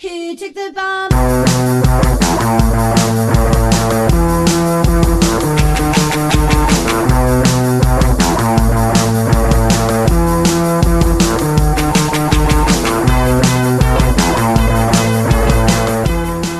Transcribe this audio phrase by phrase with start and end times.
[0.00, 1.08] Who took the bomb?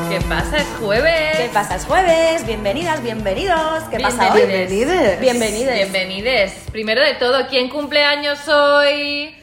[0.09, 0.57] ¿Qué pasa?
[0.57, 1.37] Es jueves.
[1.37, 1.77] ¿Qué pasa?
[1.77, 3.85] Es jueves, bienvenidas, bienvenidos.
[3.85, 4.41] ¿Qué pasa hoy?
[4.47, 5.21] Bienvenides.
[5.21, 5.75] Bienvenides.
[5.77, 6.53] Bienvenides.
[6.73, 9.38] Primero de todo, ¿quién cumple años hoy?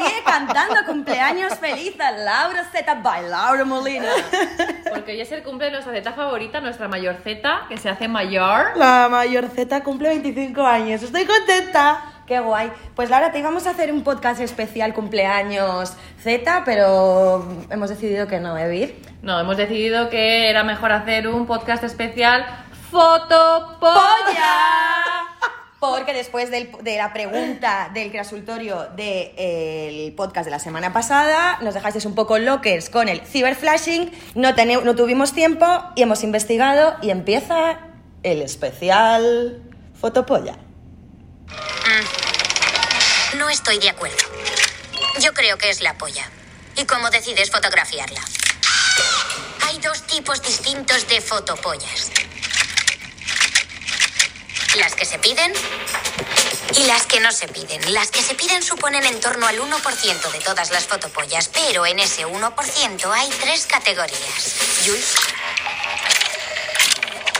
[0.00, 0.06] ¡Yo!
[0.06, 4.08] Todo el mundo de pie cantando cumpleaños feliz a Laura Z by Laura Molina.
[4.90, 8.08] Porque hoy es el cumple de nuestra Z favorita, nuestra mayor Z, que se hace
[8.08, 8.76] mayor.
[8.76, 11.02] La mayor Z cumple 25 años.
[11.02, 12.04] Estoy contenta.
[12.26, 12.70] Qué guay.
[12.94, 18.38] Pues Laura, te íbamos a hacer un podcast especial cumpleaños Z, pero hemos decidido que
[18.38, 19.02] no, ¿eh, Vir?
[19.22, 22.46] No, hemos decidido que era mejor hacer un podcast especial
[22.90, 23.90] Fotopolla.
[25.80, 32.04] Porque después de la pregunta del consultorio del podcast de la semana pasada, nos dejasteis
[32.04, 37.80] un poco lockers con el ciberflashing, no, no tuvimos tiempo y hemos investigado y empieza
[38.22, 39.62] el especial
[39.98, 40.58] Fotopolla.
[43.38, 44.16] No estoy de acuerdo.
[45.20, 46.28] Yo creo que es la polla.
[46.76, 48.20] ¿Y cómo decides fotografiarla?
[49.66, 52.10] Hay dos tipos distintos de fotopollas.
[54.76, 55.52] Las que se piden
[56.76, 57.92] y las que no se piden.
[57.92, 61.98] Las que se piden suponen en torno al 1% de todas las fotopollas, pero en
[61.98, 64.84] ese 1% hay tres categorías.
[64.84, 65.04] Yui.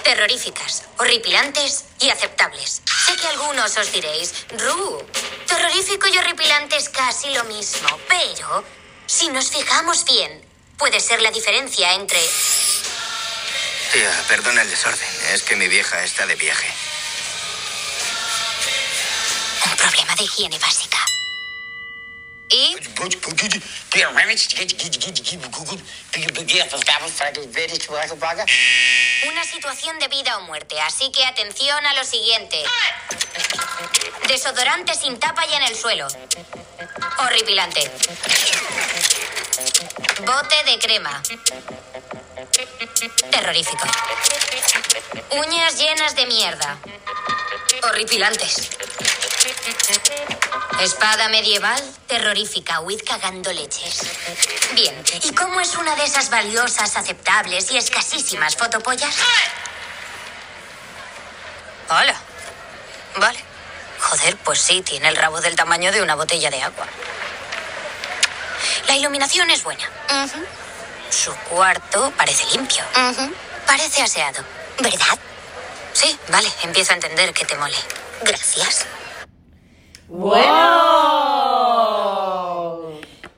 [0.03, 2.83] Terroríficas, horripilantes y aceptables.
[3.06, 5.06] Sé que algunos os diréis, Ru,
[5.47, 8.64] terrorífico y horripilante es casi lo mismo, pero
[9.06, 10.45] si nos fijamos bien,
[10.77, 12.19] puede ser la diferencia entre
[13.92, 15.08] Tía, perdona el desorden.
[15.33, 16.73] Es que mi vieja está de viaje.
[19.81, 20.98] Problema de higiene básica.
[22.53, 22.77] Y
[29.28, 32.63] una situación de vida o muerte, así que atención a lo siguiente.
[34.27, 36.08] Desodorante sin tapa y en el suelo.
[37.18, 37.91] Horripilante.
[40.27, 41.23] Bote de crema.
[43.30, 43.86] Terrorífico.
[45.30, 46.79] Uñas llenas de mierda.
[47.85, 48.70] Horripilantes.
[50.80, 54.02] Espada medieval, terrorífica, huid cagando leches.
[54.73, 59.14] Bien, ¿y cómo es una de esas valiosas, aceptables y escasísimas fotopollas?
[61.89, 62.14] Hola.
[63.17, 63.39] Vale.
[63.98, 66.86] Joder, pues sí, tiene el rabo del tamaño de una botella de agua.
[68.86, 69.89] La iluminación es buena.
[71.11, 72.84] Su cuarto parece limpio.
[73.67, 74.42] Parece aseado.
[74.79, 75.18] ¿Verdad?
[75.92, 77.77] Sí, vale, empiezo a entender que te mole.
[78.23, 78.86] Gracias.
[80.13, 80.51] ¡Bueno!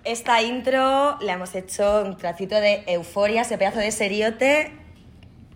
[0.04, 4.72] Esta intro la hemos hecho un tracito de euforia, ese pedazo de seriote,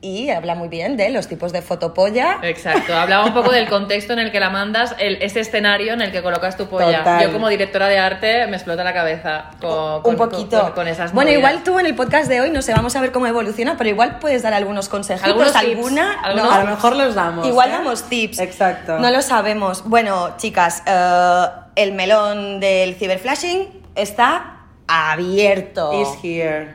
[0.07, 2.39] y habla muy bien de los tipos de fotopolla.
[2.43, 6.03] Exacto, hablaba un poco del contexto en el que la mandas, el, ese escenario en
[6.03, 6.99] el que colocas tu polla.
[6.99, 7.23] Total.
[7.25, 10.61] Yo como directora de arte me explota la cabeza con, con- un poquito.
[10.61, 11.51] con, con esas bueno, movidas.
[11.53, 13.91] igual tú en el podcast de hoy, no sé, vamos a ver cómo evoluciona, pero
[13.91, 16.13] igual puedes dar algunos consejitos, Algunos tips, alguna.
[16.23, 16.53] algunos ¿no?
[16.55, 17.47] A lo mejor los damos.
[17.47, 17.73] Igual ¿eh?
[17.73, 18.39] damos tips.
[18.39, 18.99] Exacto.
[18.99, 19.83] No lo sabemos.
[19.85, 21.45] Bueno, chicas, eh,
[21.77, 24.53] el melón del ciberflashing está
[24.89, 25.93] abierto.
[26.01, 26.75] Is here.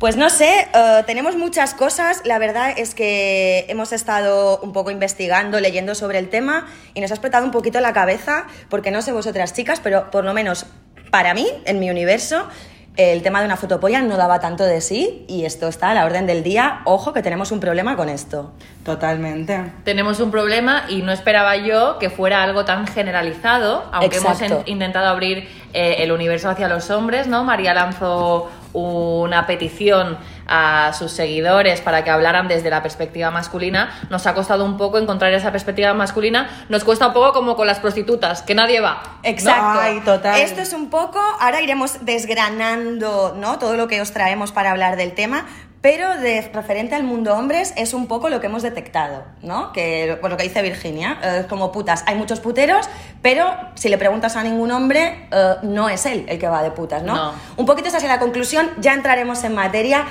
[0.00, 2.22] Pues no sé, eh, tenemos muchas cosas.
[2.24, 7.10] La verdad es que hemos estado un poco investigando, leyendo sobre el tema y nos
[7.10, 10.64] ha explotado un poquito la cabeza, porque no sé vosotras chicas, pero por lo menos
[11.10, 12.48] para mí, en mi universo,
[12.96, 16.06] el tema de una fotopolla no daba tanto de sí y esto está a la
[16.06, 16.80] orden del día.
[16.86, 18.52] Ojo que tenemos un problema con esto.
[18.84, 19.70] Totalmente.
[19.84, 24.62] Tenemos un problema y no esperaba yo que fuera algo tan generalizado, aunque hemos Exacto.
[24.64, 27.44] intentado abrir eh, el universo hacia los hombres, ¿no?
[27.44, 33.90] María lanzó una petición a sus seguidores para que hablaran desde la perspectiva masculina.
[34.10, 36.48] Nos ha costado un poco encontrar esa perspectiva masculina.
[36.68, 39.02] Nos cuesta un poco como con las prostitutas, que nadie va.
[39.22, 39.80] Exacto.
[39.80, 40.40] Ay, total.
[40.40, 43.58] Esto es un poco, ahora iremos desgranando ¿no?
[43.58, 45.46] todo lo que os traemos para hablar del tema,
[45.80, 49.72] pero de referente al mundo hombres es un poco lo que hemos detectado, ¿no?
[49.72, 52.88] Que pues lo que dice Virginia, eh, es como putas, hay muchos puteros,
[53.22, 56.70] pero si le preguntas a ningún hombre, eh, no es él el que va de
[56.70, 57.14] putas, ¿no?
[57.14, 57.32] No.
[57.56, 60.04] Un poquito esa es la conclusión, ya entraremos en materia,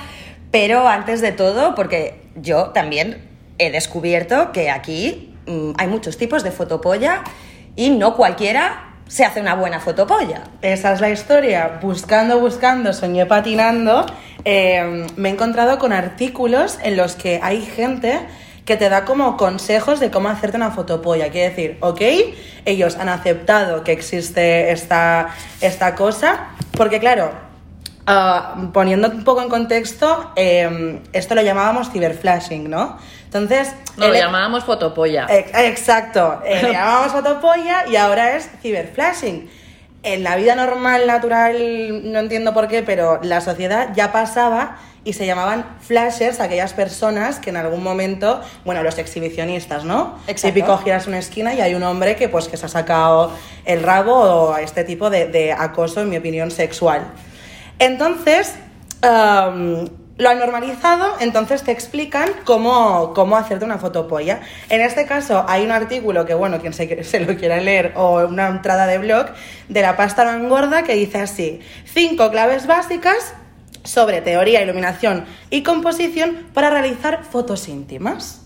[0.50, 3.28] pero antes de todo, porque yo también
[3.58, 7.22] he descubierto que aquí mm, hay muchos tipos de fotopolla
[7.76, 10.44] y no cualquiera se hace una buena fotopolla.
[10.62, 11.80] Esa es la historia.
[11.82, 14.06] Buscando, buscando, soñé patinando.
[14.44, 18.20] eh, me he encontrado con artículos en los que hay gente
[18.64, 21.30] que te da como consejos de cómo hacerte una fotopolla.
[21.30, 22.00] Quiere decir, ok,
[22.64, 25.30] ellos han aceptado que existe esta,
[25.60, 27.32] esta cosa, porque claro,
[28.06, 32.96] ah, poniendo un poco en contexto, eh, esto lo llamábamos ciberflashing, ¿no?
[33.32, 33.72] Entonces...
[33.96, 35.26] No, lo el- llamábamos fotopolla.
[35.28, 39.48] Ex- Exacto, eh, le llamábamos fotopolla y ahora es ciberflashing.
[40.02, 45.12] En la vida normal, natural, no entiendo por qué, pero la sociedad ya pasaba y
[45.12, 50.18] se llamaban flashers aquellas personas que en algún momento, bueno, los exhibicionistas, ¿no?
[50.26, 50.54] Exacto.
[50.54, 53.30] Típico giras una esquina y hay un hombre que pues que se ha sacado
[53.64, 57.02] el rabo o este tipo de, de acoso, en mi opinión, sexual.
[57.78, 58.54] Entonces,
[59.02, 59.88] am,
[60.20, 64.40] lo han normalizado, entonces te explican cómo, cómo hacerte una fotopolla.
[64.68, 68.48] En este caso, hay un artículo que, bueno, quien se, lo quiera leer, o una
[68.48, 69.28] entrada de blog,
[69.70, 73.32] de la pasta no engorda, que dice así: cinco claves básicas
[73.82, 78.42] sobre teoría, iluminación y composición para realizar fotos íntimas.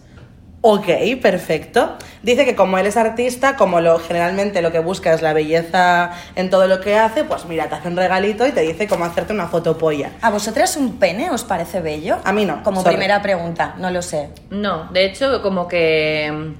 [0.67, 0.87] Ok,
[1.21, 1.99] perfecto.
[2.23, 6.13] Dice que como él es artista, como lo generalmente lo que busca es la belleza
[6.37, 9.05] en todo lo que hace, pues mira, te hace un regalito y te dice cómo
[9.05, 10.13] hacerte una fotopolla.
[10.23, 12.17] ¿A vosotras un pene os parece bello?
[12.25, 12.95] A mí no, Como sorry.
[12.97, 14.31] primera pregunta, no lo sé.
[14.49, 16.33] No, de hecho, como que.
[16.33, 16.55] mm,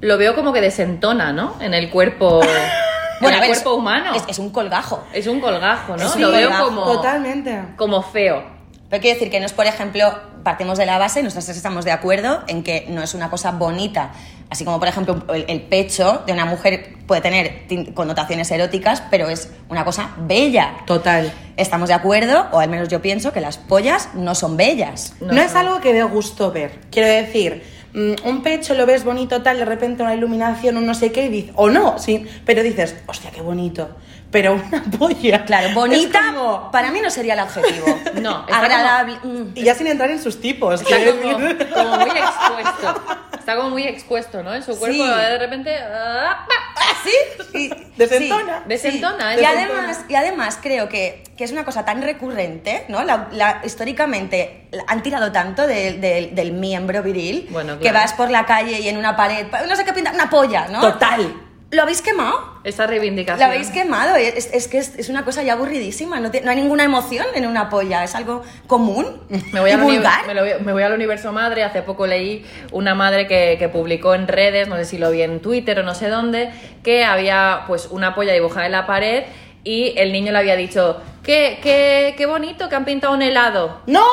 [0.00, 1.54] Lo veo como que desentona, ¿no?
[1.60, 2.40] En el cuerpo.
[3.20, 4.12] en a el ver, cuerpo humano.
[4.16, 5.04] Es, es un colgajo.
[5.12, 6.02] Es un colgajo, ¿no?
[6.16, 6.82] Lo veo colgajo, como.
[6.94, 7.60] Totalmente.
[7.76, 8.57] Como feo.
[8.90, 11.92] Pero quiero decir que no es, por ejemplo, partimos de la base, nosotros estamos de
[11.92, 14.12] acuerdo en que no es una cosa bonita.
[14.48, 19.28] Así como, por ejemplo, el, el pecho de una mujer puede tener connotaciones eróticas, pero
[19.28, 20.78] es una cosa bella.
[20.86, 21.30] Total.
[21.58, 25.12] Estamos de acuerdo, o al menos yo pienso, que las pollas no son bellas.
[25.20, 25.60] No, No, es no.
[25.60, 26.78] algo que dé gusto ver.
[26.90, 27.62] Quiero decir,
[27.92, 31.26] mm, un pecho lo ves bonito tal, de repente una iluminación, un no sé qué,
[31.26, 33.90] y dices, o no, sí, pero dices, hostia, qué bonito.
[34.30, 35.44] Pero una polla.
[35.46, 37.86] Claro, bonita como- para mí no sería el adjetivo.
[38.20, 39.16] No, agradable.
[39.22, 39.52] mm.
[39.54, 40.82] Y ya sin entrar en sus tipos.
[40.82, 43.02] Está como, muy expuesto.
[43.38, 44.54] Está como muy expuesto, ¿no?
[44.54, 45.08] En su cuerpo, Sí.
[45.10, 45.76] de repente.
[45.78, 46.46] ah,
[47.52, 48.58] Sí, Desentona.
[48.58, 49.34] sí, Desentona, sí.
[49.34, 49.78] es Y desentona.
[49.78, 53.04] además, y además creo que, que es una cosa tan recurrente, ¿no?
[53.04, 58.30] La, la- históricamente han tirado tanto de- de- del miembro viril Bueno, que vas por
[58.30, 60.80] la calle y en una pared, no sé qué pinta, una polla, ¿no?
[60.80, 61.34] Total.
[61.70, 62.54] ¿Lo habéis quemado?
[62.64, 63.40] Esa reivindicación.
[63.46, 64.16] ¿Lo habéis quemado?
[64.16, 67.26] Es, es que es, es una cosa ya aburridísima, no, te- no hay ninguna emoción
[67.34, 69.20] en una polla, es algo común
[69.52, 70.26] Me voy, y uni- vulgar.
[70.26, 71.64] me lo voy- me voy al universo madre.
[71.64, 75.20] Hace poco leí una madre que, que publicó en redes, no sé si lo vi
[75.20, 76.50] en Twitter o no sé dónde,
[76.82, 79.24] que había pues una polla dibujada en la pared
[79.62, 83.82] y el niño le había dicho, qué, qué, qué bonito que han pintado un helado.
[83.86, 84.06] ¡No!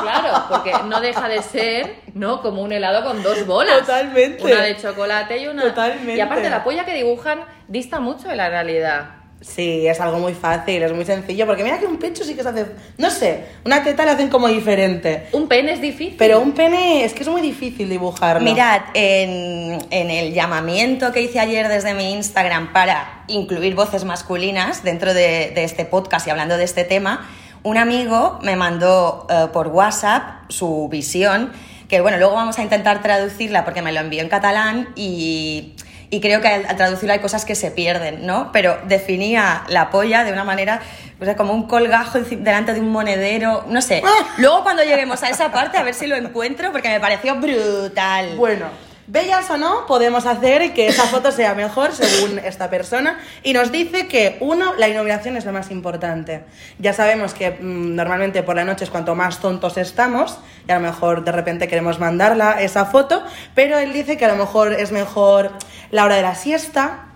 [0.00, 2.40] Claro, porque no deja de ser, ¿no?
[2.40, 3.80] Como un helado con dos bolas.
[3.80, 4.44] Totalmente.
[4.44, 5.62] Una de chocolate y una.
[5.62, 6.16] Totalmente.
[6.16, 9.18] Y aparte, la polla que dibujan dista mucho de la realidad.
[9.40, 12.42] Sí, es algo muy fácil, es muy sencillo, porque mira que un pecho sí que
[12.42, 15.28] se hace, no sé, una teta la hacen como diferente.
[15.30, 16.16] Un pene es difícil.
[16.18, 18.40] Pero un pene es que es muy difícil dibujarlo.
[18.40, 24.82] Mirad, en, en el llamamiento que hice ayer desde mi Instagram para incluir voces masculinas
[24.82, 27.28] dentro de, de este podcast y hablando de este tema,
[27.68, 31.52] un amigo me mandó eh, por WhatsApp su visión,
[31.88, 35.74] que bueno, luego vamos a intentar traducirla porque me lo envió en catalán y,
[36.10, 38.50] y creo que al, al traducirlo hay cosas que se pierden, ¿no?
[38.52, 40.80] Pero definía la polla de una manera,
[41.20, 44.02] o sea, como un colgajo delante de un monedero, no sé.
[44.38, 48.36] Luego cuando lleguemos a esa parte a ver si lo encuentro porque me pareció brutal.
[48.36, 48.66] Bueno,
[49.08, 53.18] bellas o no, podemos hacer que esa foto sea mejor según esta persona.
[53.42, 56.42] Y nos dice que, uno, la iluminación es lo más importante.
[56.78, 60.38] Ya sabemos que mm, normalmente por la noche es cuanto más tontos estamos,
[60.68, 63.24] y a lo mejor de repente queremos mandarla esa foto,
[63.54, 65.52] pero él dice que a lo mejor es mejor
[65.90, 67.06] la hora de la siesta,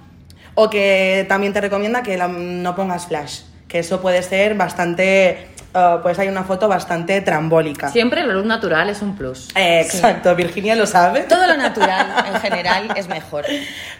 [0.55, 5.49] o que también te recomienda que no pongas flash, que eso puede ser bastante.
[5.75, 7.89] Eh, pues hay una foto bastante trambólica.
[7.91, 9.49] Siempre la luz natural es un plus.
[9.55, 11.23] Eh, Exacto, Virginia lo sabe.
[11.23, 13.45] Todo lo natural en general es mejor.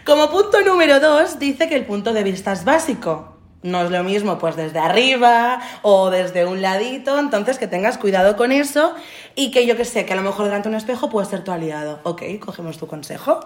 [0.05, 3.29] Como punto número dos, dice que el punto de vista es básico.
[3.63, 8.35] No es lo mismo pues desde arriba o desde un ladito, entonces que tengas cuidado
[8.35, 8.93] con eso
[9.35, 11.45] y que yo que sé, que a lo mejor delante de un espejo puede ser
[11.45, 12.01] tu aliado.
[12.03, 13.39] Ok, cogemos tu consejo.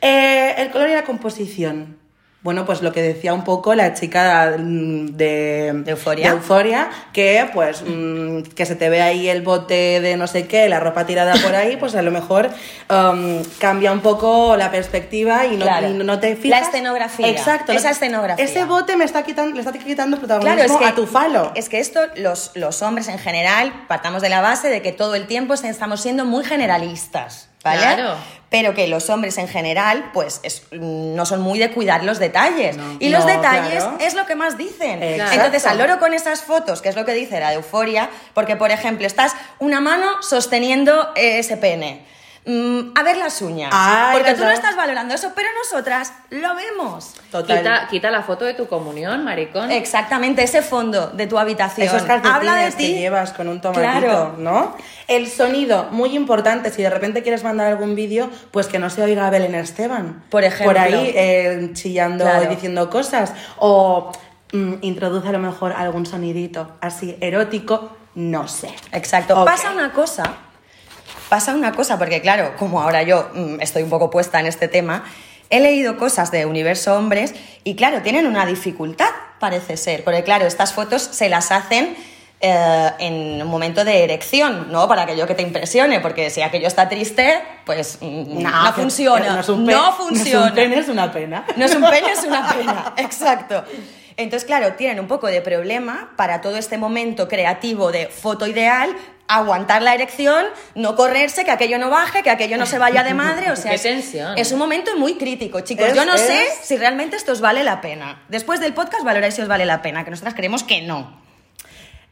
[0.00, 1.98] Eh, el color y la composición.
[2.46, 6.28] Bueno, pues lo que decía un poco la chica mm, de, ¿De Euphoria?
[6.30, 10.46] de Euphoria, que pues mm, que se te ve ahí el bote de no sé
[10.46, 12.50] qué, la ropa tirada por ahí, pues a lo mejor
[12.88, 15.88] um, cambia un poco la perspectiva y no, Claro.
[15.88, 16.60] y no te fijas.
[16.60, 17.28] La escenografía.
[17.28, 17.72] Exacto.
[17.72, 18.44] Esa escenografía.
[18.44, 21.50] Ese bote me está quitando, le está quitando protagonismo Claro, es que, a tu falo.
[21.56, 25.16] es que esto, los, los hombres en general, partamos de la base de que todo
[25.16, 27.48] el tiempo estamos siendo muy generalistas.
[27.64, 27.80] ¿vale?
[27.80, 28.14] Claro.
[28.48, 32.76] Pero que los hombres en general, pues, es- no son muy de cuidar los detalles.
[33.00, 33.96] Y los No, detalles claro.
[34.00, 35.02] es lo que más dicen.
[35.02, 35.34] Exacto.
[35.34, 38.54] Entonces, al loro con esas fotos, que es lo que dice la de euforia, porque,
[38.54, 42.06] por ejemplo, estás una mano sosteniendo eh, ese pene.
[42.48, 43.70] Mm, a ver las uñas.
[43.74, 47.14] Ay, porque tú no estás valorando eso, pero nosotras lo vemos.
[47.32, 47.58] Total.
[47.58, 49.72] Quita, quita la foto de tu comunión, maricón.
[49.72, 51.88] Exactamente, ese fondo de tu habitación.
[51.88, 52.94] Esos calcetines Habla de que ti.
[52.94, 54.34] llevas con un tomatito, Claro.
[54.38, 54.76] ¿no?
[55.08, 59.02] El sonido, muy importante, si de repente quieres mandar algún vídeo, pues que no se
[59.02, 60.22] oiga a Belén Esteban.
[60.30, 60.66] Por ejemplo.
[60.66, 62.44] Por ahí eh, chillando Claro.
[62.44, 63.32] y diciendo cosas.
[63.58, 64.12] O
[64.52, 68.70] mm, introduce a lo mejor algún sonidito así erótico, no sé.
[68.92, 69.44] Exacto.
[69.44, 70.22] Pasa una cosa,
[71.28, 74.68] pasa una cosa, porque claro, como ahora yo mm, estoy un poco puesta en este
[74.68, 75.04] tema,
[75.50, 80.46] he leído cosas de Universo Hombres y claro, tienen una dificultad, parece ser, porque claro,
[80.46, 81.96] estas fotos se las hacen
[82.40, 84.86] eh, en un momento de erección, ¿no?
[84.88, 89.26] Para aquello que te impresione, porque si aquello está triste, pues mm, no, funciona.
[89.28, 90.40] No, no es un pe- funciona.
[90.40, 91.44] No es un pene, es una pena.
[91.56, 92.94] No es un pene, es una pena.
[92.98, 93.64] Exacto.
[94.18, 98.90] Entonces, claro, tienen un poco de problema para todo este momento creativo de foto ideal,
[99.28, 103.14] aguantar la erección, no correrse, que aquello no baje, que aquello no se vaya de
[103.14, 103.50] madre.
[103.50, 104.36] O sea, Qué es, tensión.
[104.38, 105.86] es un momento muy crítico, chicos.
[105.88, 108.22] Es- Yo no sé si realmente esto os vale la pena.
[108.28, 111.24] Después del podcast valoráis si os vale la pena, que nosotras creemos que no.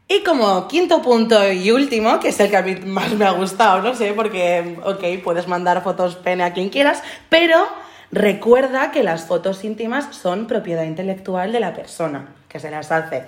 [0.07, 3.31] Y como quinto punto y último, que es el que a mí más me ha
[3.31, 7.67] gustado, no sé, porque, ok, puedes mandar fotos pene a quien quieras, pero
[8.13, 13.25] recuerda que las fotos íntimas son propiedad intelectual de la persona que se las hace.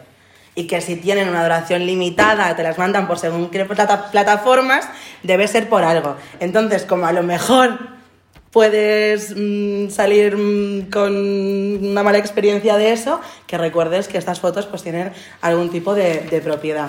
[0.56, 4.88] Y que si tienen una duración limitada, te las mandan por según qué plata- plataformas,
[5.22, 6.16] debe ser por algo.
[6.40, 7.78] Entonces, como a lo mejor
[8.50, 11.14] puedes mm, salir mm, con
[11.84, 16.20] una mala experiencia de eso, que recuerdes que estas fotos pues tienen algún tipo de,
[16.20, 16.88] de propiedad.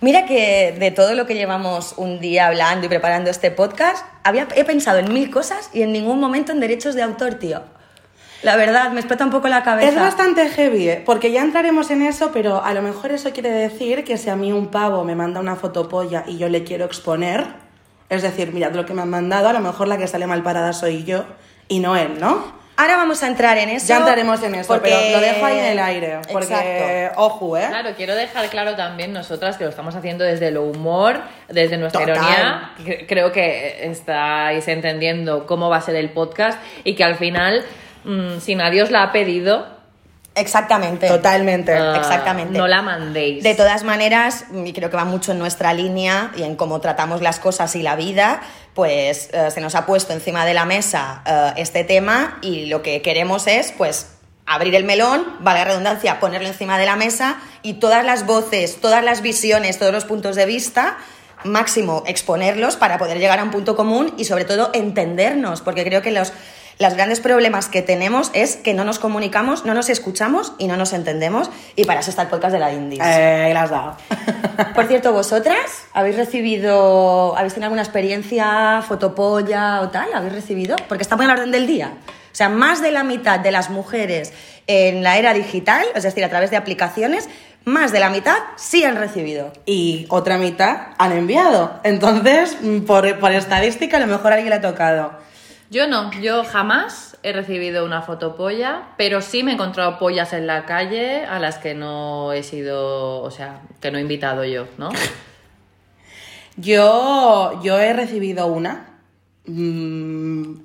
[0.00, 4.48] Mira que de todo lo que llevamos un día hablando y preparando este podcast, había,
[4.54, 7.62] he pensado en mil cosas y en ningún momento en derechos de autor, tío.
[8.42, 9.88] La verdad, me explota un poco la cabeza.
[9.88, 11.02] Es bastante heavy, ¿eh?
[11.04, 14.36] porque ya entraremos en eso, pero a lo mejor eso quiere decir que si a
[14.36, 17.44] mí un pavo me manda una fotopolla y yo le quiero exponer,
[18.08, 20.42] es decir, mirad lo que me han mandado, a lo mejor la que sale mal
[20.42, 21.24] parada soy yo
[21.68, 22.54] y no él, ¿no?
[22.78, 23.86] Ahora vamos a entrar en eso.
[23.86, 27.22] Ya entraremos en eso, porque- pero lo dejo ahí en el aire, porque, Exacto.
[27.22, 27.64] ojo, ¿eh?
[27.70, 32.02] Claro, quiero dejar claro también nosotras que lo estamos haciendo desde lo humor, desde nuestra
[32.04, 32.16] Total.
[32.78, 33.06] ironía.
[33.08, 37.64] Creo que estáis entendiendo cómo va a ser el podcast y que al final,
[38.06, 39.76] mm, si nadie os la ha pedido,
[40.36, 41.08] Exactamente.
[41.08, 41.72] Totalmente.
[41.72, 42.58] ah, Exactamente.
[42.58, 43.42] no la mandéis.
[43.42, 47.22] De todas maneras, y creo que va mucho en nuestra línea y en cómo tratamos
[47.22, 48.42] las cosas y la vida,
[48.74, 52.82] pues eh, se nos ha puesto encima de la mesa eh, este tema y lo
[52.82, 54.08] que queremos es, pues,
[54.44, 58.78] abrir el melón, valga la redundancia, ponerlo encima de la mesa y todas las voces,
[58.78, 60.98] todas las visiones, todos los puntos de vista,
[61.44, 66.02] máximo exponerlos para poder llegar a un punto común y sobre todo entendernos, porque creo
[66.02, 66.32] que los,
[66.78, 70.76] los grandes problemas que tenemos es que no nos comunicamos, no nos escuchamos y no
[70.76, 73.02] nos entendemos y para eso está el podcast de la Indies.
[73.02, 73.96] Eh, ahí la has dado.
[74.74, 80.12] Por cierto, ¿vosotras habéis recibido, habéis tenido alguna experiencia fotopolla o tal?
[80.12, 80.76] ¿Habéis recibido?
[80.88, 81.92] Porque está muy a la orden del día.
[82.30, 84.34] O sea, más de la mitad de las mujeres
[84.66, 87.30] en la era digital, es decir, a través de aplicaciones,
[87.64, 89.52] más de la mitad sí han recibido.
[89.64, 91.80] y otra mitad han enviado.
[91.82, 95.26] Entonces, por, por estadística, a lo mejor a alguien le ha tocado.
[95.70, 100.46] Yo no, yo jamás he recibido una fotopolla, pero sí me he encontrado pollas en
[100.46, 104.68] la calle a las que no he sido, o sea, que no he invitado yo,
[104.78, 104.90] ¿no?
[106.58, 108.98] Yo, yo he recibido una.
[109.44, 110.62] Mm,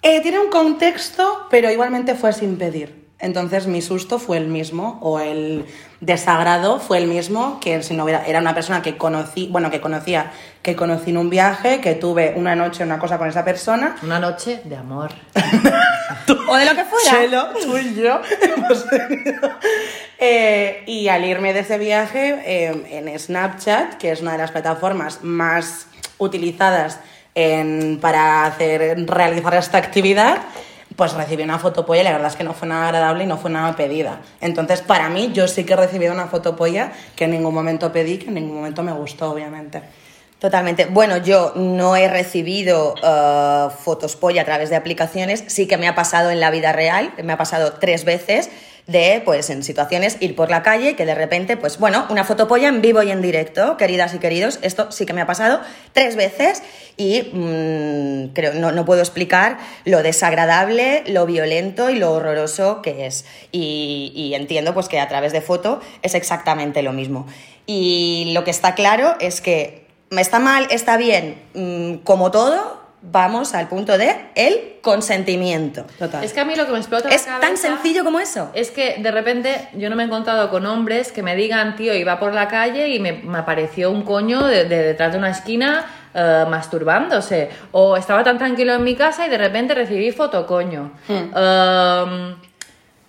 [0.00, 3.05] eh, tiene un contexto, pero igualmente fue sin pedir.
[3.18, 5.64] Entonces mi susto fue el mismo, o el
[6.00, 9.80] desagrado fue el mismo, que si no hubiera, era una persona que conocí, bueno, que
[9.80, 10.32] conocía,
[10.62, 13.96] que conocí en un viaje, que tuve una noche una cosa con esa persona.
[14.02, 15.12] Una noche de amor.
[16.48, 17.10] O de lo que fuera.
[17.10, 18.84] Chelo, tú y yo hemos.
[20.18, 24.50] Eh, y al irme de ese viaje eh, en Snapchat, que es una de las
[24.52, 25.86] plataformas más
[26.18, 27.00] utilizadas
[27.34, 30.38] en- para hacer, realizar esta actividad,
[30.96, 33.36] pues recibí una fotopolla y la verdad es que no fue nada agradable y no
[33.36, 34.20] fue nada pedida.
[34.40, 38.18] Entonces, para mí, yo sí que he recibido una fotopolla que en ningún momento pedí,
[38.18, 39.82] que en ningún momento me gustó, obviamente.
[40.38, 40.84] Totalmente.
[40.86, 45.88] Bueno, yo no he recibido eh, fotos polla a través de aplicaciones, sí que me
[45.88, 48.50] ha pasado en la vida real, me ha pasado tres veces
[48.86, 52.68] de, pues, en situaciones ir por la calle que de repente, pues, bueno, una fotopolla
[52.68, 55.60] en vivo y en directo, queridas y queridos, esto sí que me ha pasado
[55.92, 56.62] tres veces
[56.96, 63.06] y mm, creo, no, no puedo explicar lo desagradable, lo violento y lo horroroso que
[63.06, 63.24] es.
[63.50, 67.26] Y, y entiendo, pues, que a través de foto es exactamente lo mismo.
[67.66, 73.54] Y lo que está claro es que está mal, está bien, mm, como todo, vamos
[73.54, 75.84] al punto de el consentimiento.
[75.98, 76.24] Total.
[76.24, 78.50] Es que a mí lo que me explota la Es tan cabeza sencillo como eso.
[78.54, 81.94] Es que de repente yo no me he encontrado con hombres que me digan, tío,
[81.94, 85.30] iba por la calle y me, me apareció un coño de, de detrás de una
[85.30, 85.86] esquina
[86.18, 87.50] eh, masturbándose.
[87.72, 90.92] O estaba tan tranquilo en mi casa y de repente recibí fotocoño.
[91.08, 92.36] Um,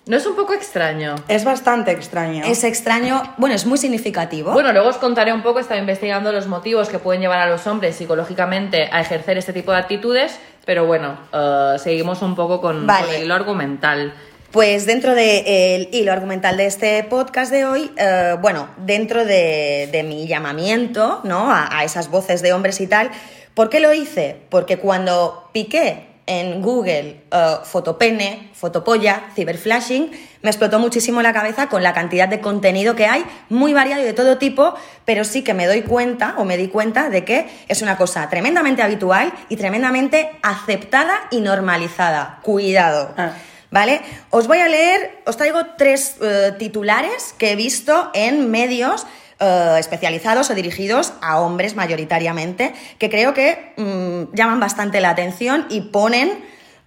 [0.07, 1.15] ¿No es un poco extraño?
[1.27, 2.43] Es bastante extraño.
[2.45, 4.53] Es extraño, bueno, es muy significativo.
[4.53, 7.67] Bueno, luego os contaré un poco, estaba investigando los motivos que pueden llevar a los
[7.67, 12.87] hombres psicológicamente a ejercer este tipo de actitudes, pero bueno, eh, seguimos un poco con,
[12.87, 13.05] Vale.
[13.05, 14.13] con el hilo argumental.
[14.51, 20.03] Pues dentro del hilo argumental de este podcast de hoy, eh, bueno, dentro de, de
[20.03, 21.51] mi llamamiento ¿no?
[21.51, 23.11] a, a esas voces de hombres y tal,
[23.53, 24.37] ¿por qué lo hice?
[24.49, 31.81] Porque cuando piqué en Google eh, fotopene, fotopolla, ciberflashing, me explotó muchísimo la cabeza con
[31.81, 35.53] la cantidad de contenido que hay, muy variado y de todo tipo, pero sí que
[35.53, 39.55] me doy cuenta o me di cuenta de que es una cosa tremendamente habitual y
[39.55, 42.39] tremendamente aceptada y normalizada.
[42.43, 43.13] Cuidado.
[43.17, 43.31] Ah.
[43.69, 44.01] ¿Vale?
[44.29, 49.05] Os voy a leer, os traigo tres eh, titulares que he visto en medios
[49.39, 55.65] eh, especializados o dirigidos a hombres mayoritariamente, que creo que mm, llaman bastante la atención
[55.69, 56.29] y ponen,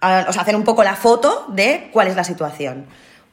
[0.01, 2.87] eh, o sea, hacen un poco la foto de cuál es la situación.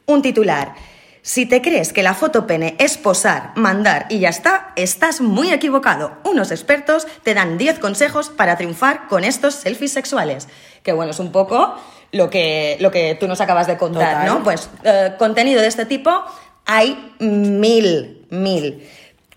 [0.05, 0.73] Un titular.
[1.21, 5.51] Si te crees que la foto pene es posar, mandar y ya está, estás muy
[5.51, 6.13] equivocado.
[6.23, 10.47] Unos expertos te dan 10 consejos para triunfar con estos selfies sexuales.
[10.81, 11.75] Que bueno, es un poco
[12.13, 14.25] lo que, lo que tú nos acabas de contar, Total.
[14.25, 14.43] ¿no?
[14.43, 16.23] Pues eh, contenido de este tipo
[16.65, 18.87] hay mil, mil.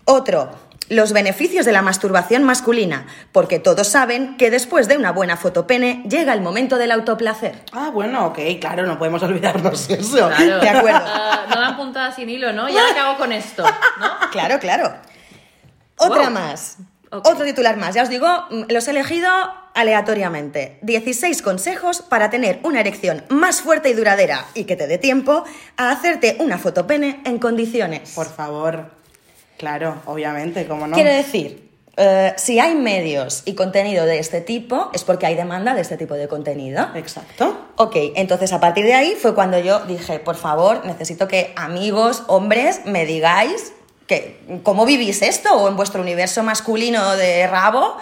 [0.05, 0.49] Otro,
[0.89, 6.03] los beneficios de la masturbación masculina, porque todos saben que después de una buena fotopene
[6.09, 7.63] llega el momento del autoplacer.
[7.71, 10.29] Ah, bueno, ok, claro, no podemos olvidarnos eso.
[10.35, 10.59] Claro.
[10.59, 11.01] De acuerdo.
[11.05, 12.67] Ah, no dan puntada sin hilo, ¿no?
[12.69, 13.63] ¿Y ahora qué hago con esto?
[13.63, 14.07] ¿No?
[14.31, 14.93] Claro, claro.
[15.97, 16.31] Otra Wow.
[16.31, 16.77] más.
[17.11, 17.93] Otro titular más.
[17.95, 19.29] Ya os digo, mm, los he elegido
[19.75, 20.79] aleatoriamente.
[20.81, 25.43] 16 consejos para tener una erección más fuerte y duradera y que te dé tiempo
[25.77, 28.11] a hacerte una fotopene en condiciones.
[28.15, 28.89] Por favor.
[29.63, 30.93] Claro, obviamente, cómo no.
[30.93, 35.73] Quiero decir, eh, si hay medios y contenido de este tipo, es porque hay demanda
[35.73, 36.85] de este tipo de contenido.
[36.95, 37.57] Exacto.
[37.77, 42.23] Ok, entonces a partir de ahí fue cuando yo dije, por favor, necesito que amigos,
[42.27, 43.71] hombres, me digáis
[44.05, 47.95] que, cómo vivís esto o en vuestro universo masculino de rabo,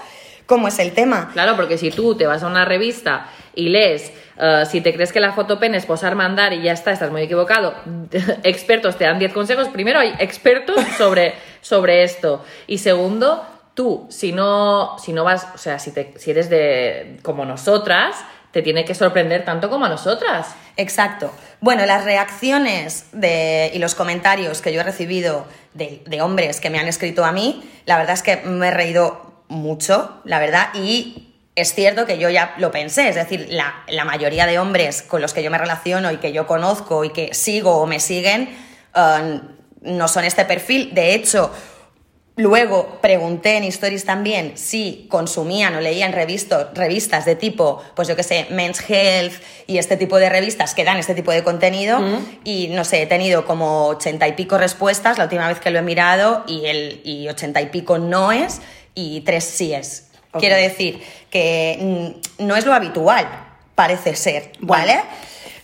[0.46, 1.30] cómo es el tema.
[1.34, 5.14] Claro, porque si tú te vas a una revista y lees, eh, si te crees
[5.14, 7.76] que la fotopene es posar, mandar y ya está, estás muy equivocado,
[8.44, 9.70] expertos te dan 10 consejos.
[9.70, 12.44] Primero, hay expertos sobre, sobre esto.
[12.68, 17.20] Y segundo, tú, si no, si no vas, o sea, si, te, si eres de
[17.22, 18.16] como nosotras,
[18.52, 20.56] te tiene que sorprender tanto como a nosotras.
[20.76, 21.32] Exacto.
[21.62, 26.70] Bueno, las reacciones de, y los comentarios que yo he recibido de, de hombres que
[26.70, 30.70] me han escrito a mí, la verdad es que me he reído mucho, la verdad,
[30.74, 35.02] y es cierto que yo ya lo pensé, es decir, la, la mayoría de hombres
[35.02, 38.00] con los que yo me relaciono y que yo conozco y que sigo o me
[38.00, 38.50] siguen,
[38.96, 39.42] eh,
[39.82, 40.94] no son este perfil.
[40.94, 41.52] De hecho,
[42.38, 48.16] Luego pregunté en Stories también si consumían o leían revisto- revistas de tipo, pues yo
[48.16, 49.34] qué sé, Men's Health
[49.68, 52.00] y este tipo de revistas que dan este tipo de contenido.
[52.46, 55.80] Y no sé, he tenido como ochenta y pico respuestas la última vez que lo
[55.80, 58.62] he mirado y, el, y ochenta y pico no es
[58.96, 60.08] y tres sí es.
[60.32, 60.40] Ok.
[60.40, 63.28] Quiero decir que mm, no es lo habitual,
[63.76, 64.86] parece ser, Bueno.
[64.86, 65.02] ¿vale?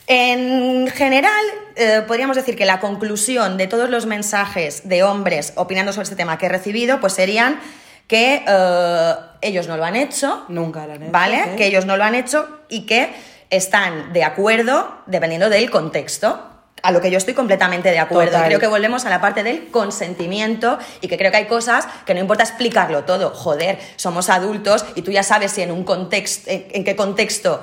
[0.10, 1.44] En general,
[1.76, 6.16] eh, podríamos decir que la conclusión de todos los mensajes de hombres opinando sobre este
[6.16, 7.60] tema que he recibido, pues serían
[8.08, 11.56] que eh, ellos no lo han hecho, Nunca lo han hecho, ¿vale?
[11.58, 13.10] Que ellos no lo han hecho y que
[13.50, 16.42] están de acuerdo dependiendo del contexto.
[16.84, 18.34] A lo que yo estoy completamente de acuerdo.
[18.34, 18.46] Total.
[18.48, 22.14] Creo que volvemos a la parte del consentimiento y que creo que hay cosas que
[22.14, 23.32] no importa explicarlo todo.
[23.32, 27.62] Joder, somos adultos y tú ya sabes si en un contexto, en, en qué contexto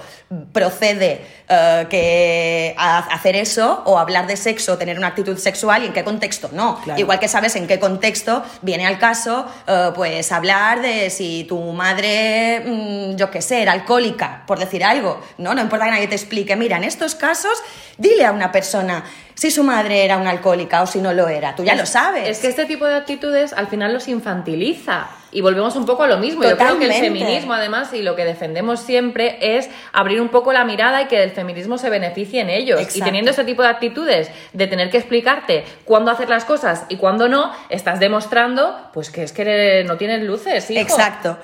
[0.52, 5.86] procede eh, que a- hacer eso o hablar de sexo, tener una actitud sexual y
[5.86, 6.80] en qué contexto no.
[6.82, 6.98] Claro.
[7.00, 11.60] Igual que sabes en qué contexto viene al caso, eh, pues hablar de si tu
[11.72, 15.20] madre, mm, yo qué sé, era alcohólica, por decir algo.
[15.38, 16.56] No, no importa que nadie te explique.
[16.56, 17.62] Mira, en estos casos,
[17.98, 19.03] dile a una persona
[19.34, 21.54] si su madre era una alcohólica o si no lo era.
[21.56, 22.28] Tú ya lo sabes.
[22.28, 25.08] Es que este tipo de actitudes al final los infantiliza.
[25.32, 26.44] Y volvemos un poco a lo mismo.
[26.44, 27.00] Yo creo que el Totalmente.
[27.00, 31.24] feminismo, además, y lo que defendemos siempre es abrir un poco la mirada y que
[31.24, 32.80] el feminismo se beneficie en ellos.
[32.94, 36.96] Y teniendo este tipo de actitudes, de tener que explicarte cuándo hacer las cosas y
[36.96, 40.80] cuándo no, estás demostrando pues que es que no tienes luces, hijo.
[40.80, 41.36] Exacto.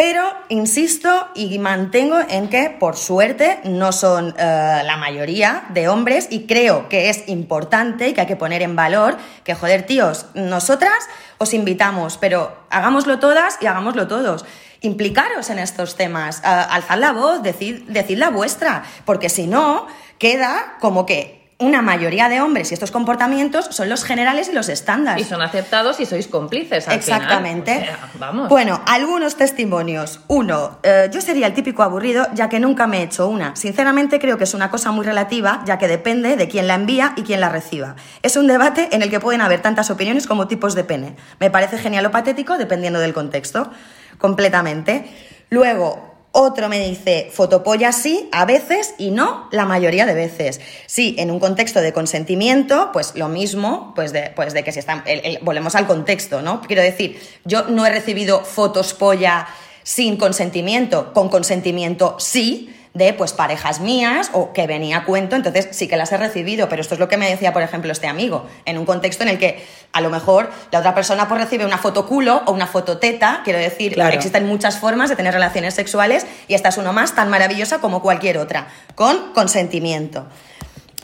[0.00, 6.28] Pero insisto y mantengo en que, por suerte, no son eh, la mayoría de hombres
[6.30, 10.24] y creo que es importante y que hay que poner en valor que, joder, tíos,
[10.32, 10.94] nosotras
[11.36, 14.46] os invitamos, pero hagámoslo todas y hagámoslo todos.
[14.80, 19.86] implicaros en estos temas, ah, alzad la voz, decid, decid la vuestra, porque si no,
[20.16, 24.68] queda como que una mayoría de hombres y estos comportamientos son los generales y los
[24.68, 25.20] estándar.
[25.20, 26.88] Y son aceptados y sois cómplices.
[26.88, 27.72] Al Exactamente.
[27.80, 27.94] final.
[27.94, 28.48] O sea, vamos.
[28.48, 30.20] Bueno, algunos testimonios.
[30.26, 33.54] Uno, eh, yo sería el típico aburrido ya que nunca me he hecho una.
[33.56, 37.12] Sinceramente creo que es una cosa muy relativa ya que depende de quién la envía
[37.16, 37.94] y quién la reciba.
[38.22, 41.16] Es un debate en el que pueden haber tantas opiniones como tipos de pene.
[41.38, 43.70] Me parece genial o patético dependiendo del contexto.
[44.18, 45.10] Completamente.
[45.50, 50.60] Luego, otro me dice, fotopolla sí, a veces y no la mayoría de veces.
[50.86, 54.78] Sí, en un contexto de consentimiento, pues lo mismo, pues de, pues de que si
[54.78, 55.02] están,
[55.42, 56.60] volvemos al contexto, ¿no?
[56.62, 59.48] Quiero decir, yo no he recibido fotos polla
[59.82, 65.68] sin consentimiento, con consentimiento sí, de pues parejas mías o que venía a cuento, entonces
[65.70, 68.08] sí que las he recibido, pero esto es lo que me decía, por ejemplo, este
[68.08, 71.64] amigo, en un contexto en el que a lo mejor la otra persona pues recibe
[71.64, 74.14] una foto culo o una foto teta, quiero decir, Claro.
[74.14, 78.02] existen muchas formas de tener relaciones sexuales y esta es uno más tan maravillosa como
[78.02, 80.26] cualquier otra, con consentimiento.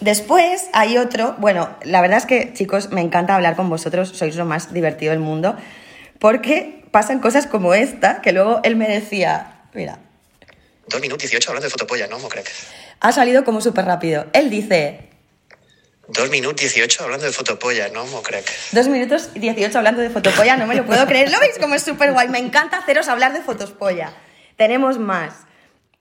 [0.01, 4.37] Después hay otro, bueno, la verdad es que chicos, me encanta hablar con vosotros, sois
[4.37, 5.57] lo más divertido del mundo,
[6.19, 9.99] porque pasan cosas como esta, que luego él me decía, mira,
[10.89, 12.19] 2 minutos 18 hablando de fotopolla, ¿no?
[12.19, 12.51] ¿Mo crec?
[13.01, 14.27] ha salido como súper rápido.
[14.33, 15.11] Él dice,
[16.09, 18.07] 2 minutos 18 hablando de fotopolla, ¿no?
[18.07, 18.45] Mo crec?
[18.73, 21.31] Dos minutos y 18 hablando de fotopolla, no me lo puedo creer.
[21.31, 22.29] ¿Lo veis como es súper guay?
[22.29, 24.13] Me encanta haceros hablar de fotopolla.
[24.57, 25.35] Tenemos más.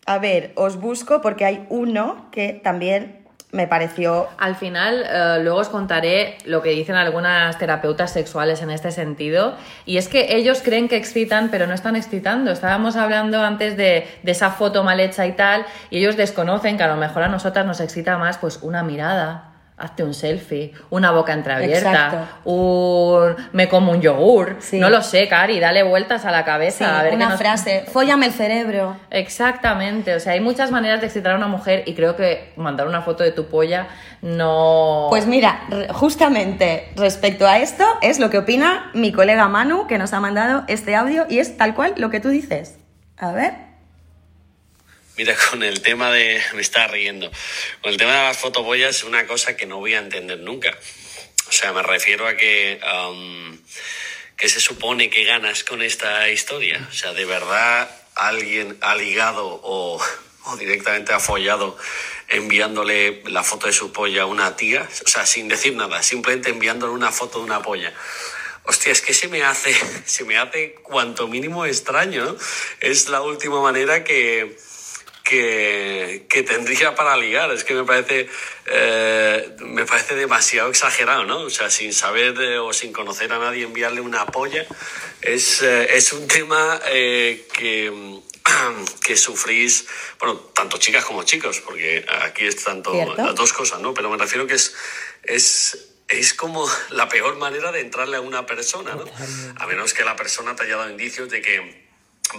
[0.05, 4.27] A ver, os busco porque hay uno que también me pareció...
[4.37, 9.55] Al final, eh, luego os contaré lo que dicen algunas terapeutas sexuales en este sentido.
[9.85, 12.51] Y es que ellos creen que excitan, pero no están excitando.
[12.51, 16.83] Estábamos hablando antes de, de esa foto mal hecha y tal, y ellos desconocen que
[16.83, 19.54] a lo mejor a nosotras nos excita más pues una mirada.
[19.77, 24.79] Hazte un selfie, una boca entreabierta, un me como un yogur, Sí.
[24.79, 26.77] no lo sé, Cari, dale vueltas a la cabeza.
[26.77, 28.95] Sí, a ver qué una nos- frase, fóllame el cerebro.
[29.11, 32.87] Exactamente, o sea, hay muchas maneras de excitar a una mujer y creo que mandar
[32.87, 33.87] una foto de tu polla
[34.21, 35.07] no...
[35.09, 35.59] Pues mira,
[35.91, 40.63] justamente respecto a esto es lo que opina mi colega Manu, que nos ha mandado
[40.69, 42.77] este audio y es tal cual lo que tú dices.
[43.17, 43.64] A ver.
[45.17, 46.41] Mira, con el tema de.
[46.53, 47.31] Me está riendo.
[47.81, 50.77] Con el tema de las fotoboyas es una cosa que no voy a entender nunca.
[51.47, 52.79] O sea, me refiero a que.
[52.83, 53.59] am,
[54.35, 56.85] ¿Qué se supone que ganas con esta historia?
[56.89, 60.01] O sea, ¿de verdad alguien ha ligado o,
[60.43, 61.77] o directamente ha follado
[62.27, 64.89] enviándole la foto de su polla a una tía?
[65.05, 67.93] O sea, sin decir nada, simplemente enviándole una foto de una polla.
[68.63, 69.73] Hostia, es que se me hace,
[70.05, 72.35] se me hace cuanto mínimo extraño, ¿no?
[72.81, 74.57] Es la última manera que,
[75.25, 77.51] que, que tendría para ligar.
[77.51, 78.29] Es que me parece,
[78.67, 81.39] eh, me parece demasiado exagerado, ¿no?
[81.41, 84.65] O sea, sin saber eh, o sin conocer a nadie enviarle una polla
[85.21, 88.21] es, eh, es un tema eh, que,
[89.03, 89.87] que sufrís,
[90.19, 93.15] bueno, tanto chicas como chicos, porque aquí es tanto Cierto.
[93.17, 93.93] las dos cosas, ¿no?
[93.93, 94.75] Pero me refiero que es,
[95.23, 99.05] es, es como la peor manera de entrarle a una persona, ¿no?
[99.57, 101.85] A menos que la persona te haya dado indicios de que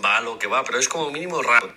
[0.04, 1.74] va a lo que va, pero es como mínimo raro.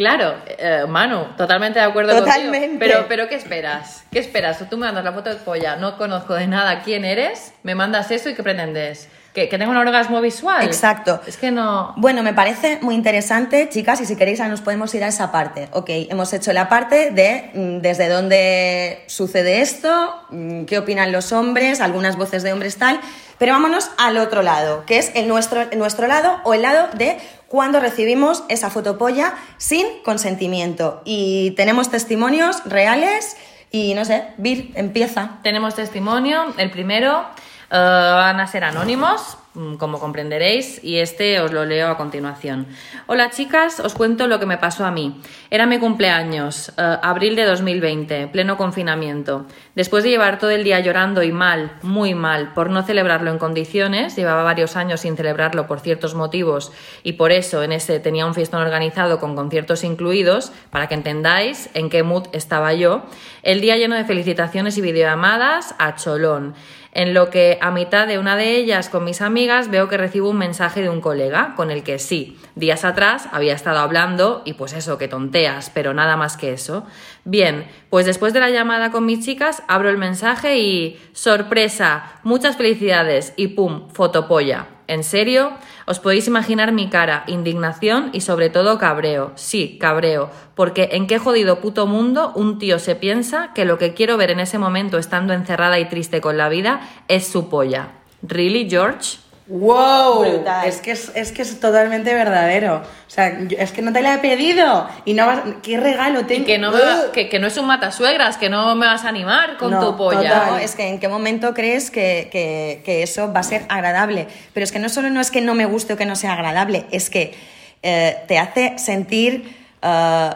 [0.00, 2.58] Claro, eh, Manu, totalmente de acuerdo Totalmente.
[2.58, 2.78] contigo.
[2.80, 4.02] Pero, pero ¿qué esperas?
[4.10, 4.58] ¿Qué esperas?
[4.70, 8.10] Tú me mandas la foto de polla, no conozco de nada quién eres, me mandas
[8.10, 9.10] eso y ¿qué pretendes?
[9.34, 10.64] ¿Que, que tenga un orgasmo visual?
[10.64, 11.20] Exacto.
[11.26, 11.92] Es que no...
[11.98, 15.68] Bueno, me parece muy interesante, chicas, y si queréis nos podemos ir a esa parte.
[15.72, 21.30] Ok, hemos hecho la parte de mm, desde dónde sucede esto, mm, qué opinan los
[21.30, 22.98] hombres, algunas voces de hombres tal,
[23.40, 26.88] pero vámonos al otro lado, que es el nuestro, el nuestro lado o el lado
[26.94, 27.16] de
[27.50, 31.02] cuando recibimos esa fotopolla sin consentimiento.
[31.04, 33.36] Y tenemos testimonios reales
[33.72, 35.40] y no sé, Vir, empieza.
[35.42, 37.24] Tenemos testimonio, el primero
[37.72, 39.36] eh, van a ser anónimos,
[39.78, 42.66] como comprenderéis, y este os lo leo a continuación.
[43.06, 45.20] Hola chicas, os cuento lo que me pasó a mí.
[45.50, 49.46] Era mi cumpleaños, eh, abril de 2020, pleno confinamiento.
[49.74, 53.38] Después de llevar todo el día llorando y mal, muy mal, por no celebrarlo en
[53.38, 58.26] condiciones, llevaba varios años sin celebrarlo por ciertos motivos y por eso en ese tenía
[58.26, 63.02] un fiestón organizado con conciertos incluidos, para que entendáis en qué mood estaba yo,
[63.42, 66.54] el día lleno de felicitaciones y videollamadas a cholón
[66.92, 70.30] en lo que a mitad de una de ellas con mis amigas veo que recibo
[70.30, 74.54] un mensaje de un colega con el que sí, días atrás había estado hablando y
[74.54, 76.84] pues eso, que tonteas, pero nada más que eso.
[77.24, 82.56] Bien, pues después de la llamada con mis chicas abro el mensaje y sorpresa, muchas
[82.56, 84.66] felicidades y pum, fotopolla.
[84.90, 85.52] ¿En serio?
[85.86, 89.30] Os podéis imaginar mi cara, indignación y sobre todo cabreo.
[89.36, 90.30] Sí, cabreo.
[90.56, 94.32] Porque en qué jodido puto mundo un tío se piensa que lo que quiero ver
[94.32, 97.92] en ese momento estando encerrada y triste con la vida es su polla.
[98.22, 99.18] ¿Really, George?
[99.50, 100.20] ¡Wow!
[100.20, 100.68] Brutal.
[100.68, 102.76] Es que es, es que es totalmente verdadero.
[102.76, 104.88] O sea, yo- es que no te la he pedido.
[105.04, 105.40] Y no vas.
[105.62, 106.42] ¿Qué regalo tengo?
[106.42, 109.04] Y que no, me va- que, que no es un matasuegras, que no me vas
[109.04, 110.20] a animar con No, tu polla.
[110.22, 110.46] total.
[110.52, 114.28] No, es que en qué momento crees que, que- que eso va a ser agradable.
[114.54, 116.34] Pero es que no solo no es que no me guste o que no sea
[116.34, 117.34] agradable, es que
[117.82, 120.30] eh, te hace sentir eh,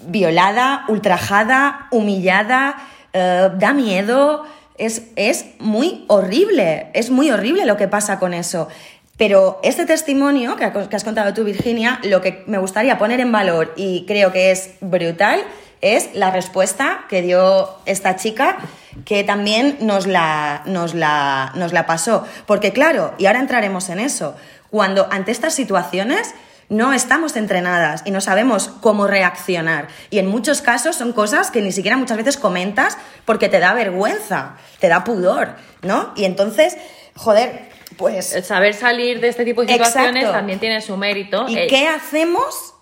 [0.00, 2.76] violada, ultrajada, humillada,
[3.12, 4.44] eh, da miedo.
[4.78, 8.68] Es, es muy horrible, es muy horrible lo que pasa con eso.
[9.16, 13.20] Pero este testimonio que ha- que has contado tú, Virginia, lo que me gustaría poner
[13.20, 15.40] en valor y creo que es brutal
[15.80, 18.58] es la respuesta que dio esta chica
[19.04, 22.26] que también nos la, nos la, nos la pasó.
[22.46, 24.34] Porque claro, y ahora entraremos en eso,
[24.70, 26.34] cuando ante estas situaciones
[26.68, 29.86] no estamos entrenadas y no sabemos cómo reaccionar.
[30.10, 33.72] Y en muchos casos son cosas que ni siquiera muchas veces comentas porque te da
[33.72, 35.48] vergüenza, te da pudor,
[35.82, 36.12] ¿no?
[36.14, 36.76] Y entonces,
[37.16, 38.32] joder, pues...
[38.32, 40.32] El saber salir de este tipo de situaciones Exacto.
[40.38, 41.44] también tiene su mérito.
[41.48, 42.75] ¿Y Eh, qué hacemos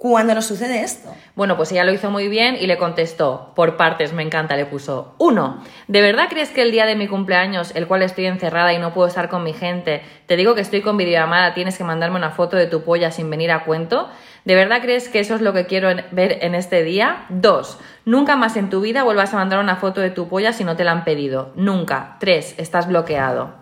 [0.00, 1.14] cuando nos sucede esto?
[1.34, 4.64] Bueno, pues ella lo hizo muy bien y le contestó, por partes, me encanta, le
[4.64, 8.72] puso, uno, ¿de verdad crees que el día de mi cumpleaños, el cual estoy encerrada
[8.72, 11.84] y no puedo estar con mi gente, te digo que estoy con videollamada, tienes que
[11.84, 14.08] mandarme una foto de tu polla sin venir a cuento?
[14.46, 17.26] ¿De verdad crees que eso es lo que quiero ver en este día?
[17.28, 20.64] Dos, nunca más en tu vida vuelvas a mandar una foto de tu polla si
[20.64, 21.52] no te la han pedido.
[21.56, 22.16] Nunca.
[22.20, 23.52] Tres, estás bloqueado.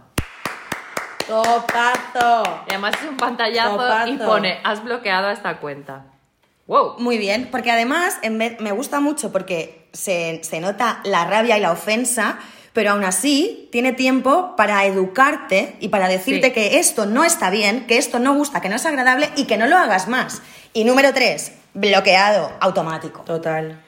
[1.27, 2.63] ¡Topazo!
[2.69, 6.05] Y además es un pantallazo y pone, has bloqueado esta cuenta.
[6.69, 6.95] ¡Wow!
[6.99, 11.59] Muy bien, porque además en vez- me gusta mucho porque se, se nota la rabia
[11.59, 12.39] y la ofensa,
[12.75, 16.53] pero aún así tiene tiempo para educarte y para decirte Sí.
[16.53, 19.57] que esto no está bien, que esto no gusta, que no es agradable y que
[19.57, 20.43] no lo hagas más.
[20.75, 23.23] Y número tres, bloqueado automático.
[23.23, 23.83] Total.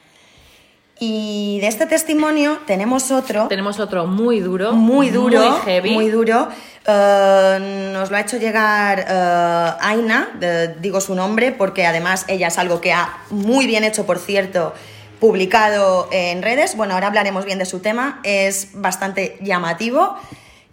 [1.02, 4.72] Y de este testimonio tenemos otro Tenemos otro muy duro.
[4.72, 5.90] muy duro, Muy heavy.
[5.92, 6.48] muy duro.
[6.86, 12.48] Eh, nos lo ha hecho llegar eh, Aina, de- digo su nombre porque además ella
[12.48, 14.74] es algo que ha muy bien hecho, por cierto,
[15.20, 16.76] publicado en redes.
[16.76, 18.20] Bueno, ahora hablaremos bien de su tema.
[18.22, 20.16] Es bastante llamativo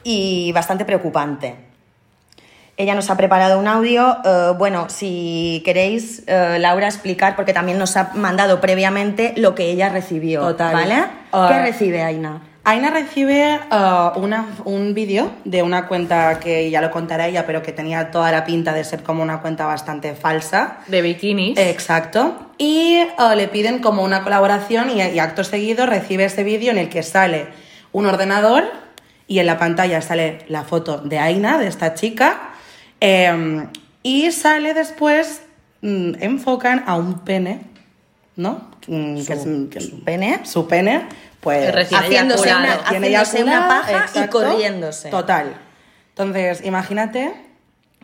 [0.03, 1.55] y bastante preocupante.
[2.79, 4.17] Ella nos ha preparado un audio.
[4.23, 9.71] eh, bueno, si queréis, eh, Laura, explicar, porque también nos ha mandado previamente lo que
[9.71, 10.41] ella recibió.
[10.41, 10.73] Total.
[10.73, 11.03] ¿Vale?
[11.31, 11.49] Ah.
[11.51, 12.41] ¿Qué recibe Aina?
[12.63, 17.63] Aina recibe uh, una- un vídeo de una cuenta que ya lo contará ella, pero
[17.63, 20.79] que tenía toda la pinta de ser como una cuenta bastante falsa.
[20.87, 21.57] De bikinis.
[21.57, 22.35] Exacto.
[22.57, 26.77] Y uh, le piden como una colaboración y, y acto seguido recibe este vídeo en
[26.77, 27.47] el que sale
[27.93, 28.65] un ordenador
[29.27, 32.49] y en la pantalla sale la foto de Aina, de esta chica,
[33.01, 33.67] eh,
[34.03, 35.41] y sale después,
[35.81, 37.61] mm, enfocan a un pene,
[38.35, 38.69] ¿no?
[38.87, 40.39] Mm, que es- que su pene.
[40.45, 41.05] Su pene,
[41.41, 41.73] pues...
[41.73, 45.09] Recién haciéndose una, haciéndose una paja y corriéndose.
[45.09, 45.55] Total.
[46.09, 47.33] Entonces, imagínate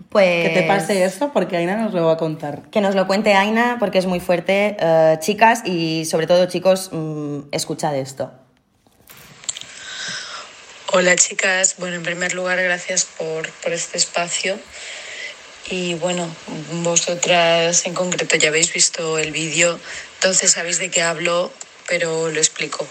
[0.10, 2.64] Pues que te pase eso porque Aina nos lo va a contar.
[2.70, 4.76] Que nos lo cuente Aina porque es muy fuerte.
[4.80, 8.32] Eh, chicas y sobre todo chicos, mm, escuchad esto.
[10.96, 14.60] Hola chicas, bueno, en primer lugar gracias por, por este espacio
[15.68, 16.30] y bueno,
[16.84, 19.80] vosotras en concreto ya habéis visto el vídeo,
[20.14, 21.52] entonces sabéis de qué hablo,
[21.88, 22.88] pero lo explico.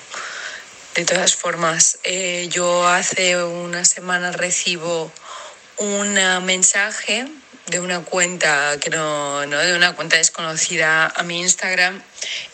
[0.96, 5.12] De todas formas, eh, yo hace una semana recibo
[5.76, 7.28] un mensaje
[7.66, 12.02] de una cuenta que no, no, de una cuenta desconocida a mi Instagram.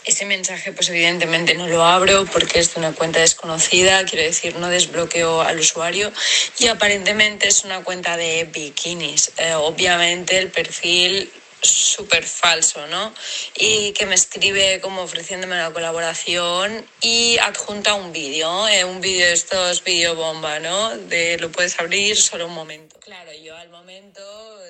[0.05, 4.57] Ese mensaje, pues evidentemente no lo abro porque es de una cuenta desconocida, quiero decir,
[4.57, 6.13] no desbloqueo al usuario
[6.59, 9.33] y aparentemente es una cuenta de bikinis.
[9.39, 11.31] Eh, obviamente el perfil
[11.63, 13.13] súper falso, ¿no?
[13.57, 19.27] Y que me escribe como ofreciéndome la colaboración y adjunta un vídeo, eh, un vídeo
[19.27, 20.97] de estos vídeo bomba, ¿no?
[20.97, 22.99] De lo puedes abrir solo un momento.
[23.01, 24.21] Claro, yo al momento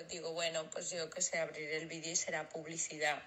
[0.08, 3.22] digo, bueno, pues yo que sé, abrir el vídeo y será publicidad.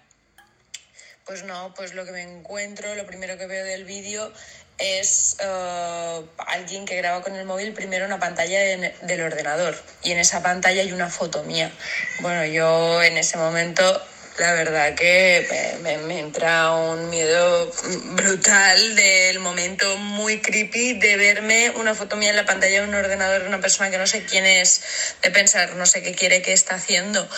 [1.24, 4.32] Pues no, pues lo que me encuentro, lo primero que veo del vídeo
[4.78, 10.12] es eh, alguien que graba con el móvil primero una pantalla de- del ordenador y
[10.12, 11.70] en esa pantalla hay una foto mía.
[12.20, 14.02] Bueno, yo en ese momento
[14.38, 17.70] la verdad que me, me- me entra un miedo
[18.14, 22.94] brutal del momento muy creepy de verme una foto mía en la pantalla de un
[22.94, 24.80] ordenador de una persona que no sé quién es,
[25.22, 27.28] de pensar no sé qué quiere, qué está haciendo.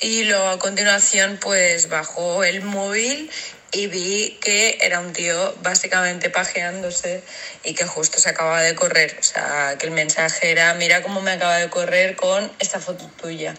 [0.00, 3.30] Y luego a continuación pues bajó el móvil
[3.72, 7.22] y vi que era un tío básicamente pajeándose
[7.62, 9.16] y que justo se acababa de correr.
[9.18, 13.08] O sea, que el mensaje era, mira cómo me acaba de correr con esta foto
[13.20, 13.54] tuya.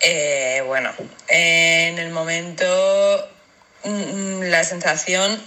[0.00, 0.92] Eh, bueno,
[1.28, 3.28] en el momento
[3.84, 5.40] mm, la sensación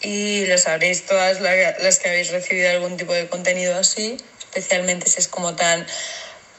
[0.00, 5.08] y lo sabréis todas la- las que habéis recibido algún tipo de contenido así, especialmente
[5.08, 5.86] si es como tan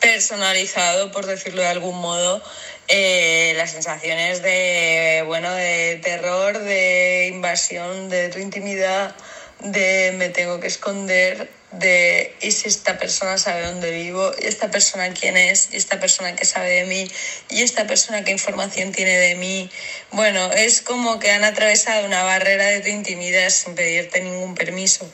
[0.04, 2.44] personalizado, por decirlo de algún modo,
[2.90, 9.16] eh, las sensaciones de, bueno, de terror, de invasión de tu intimidad,
[9.62, 14.70] de me tengo que esconder, de y si esta persona sabe dónde vivo, y esta
[14.70, 17.10] persona quién es, y esta persona qué sabe de mí,
[17.50, 19.72] y esta persona qué información tiene de mí.
[20.12, 25.10] Bueno, es como que han atravesado una barrera de tu intimidad sin pedirte ningún permiso.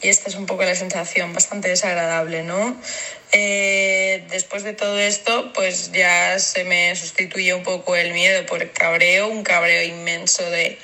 [0.00, 2.76] Y esta es un poco la sensación, bastante desagradable, ¿no?
[3.32, 8.70] Eh, después de todo esto, pues ya se me sustituye un poco el miedo por
[8.72, 10.78] cabreo, un cabreo inmenso de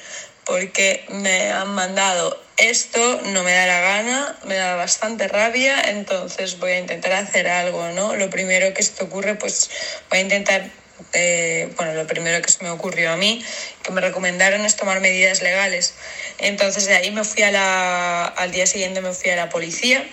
[0.44, 6.58] porque me han mandado esto, no me da la gana, me da bastante rabia, entonces
[6.58, 8.14] voy a intentar hacer algo, ¿no?
[8.14, 9.70] Lo primero que se te ocurre, pues
[10.10, 10.70] voy a intentar,
[11.14, 13.42] eh, bueno, lo primero que se me ocurrió a mí,
[13.82, 15.94] que me recomendaron es tomar medidas legales.
[16.38, 20.06] Entonces de ahí me fui a la, al día siguiente me fui a la policía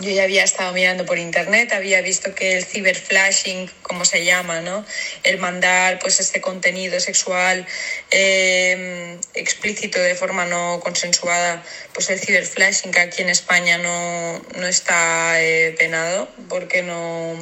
[0.00, 4.60] yo ya había estado mirando por internet, había visto que el ciberflashing, como se llama,
[4.60, 4.84] ¿no?
[5.22, 7.66] El mandar pues este contenido sexual
[8.10, 15.42] eh, explícito de forma no consensuada, pues el ciberflashing aquí en España no, no está
[15.42, 17.36] eh, penado, porque no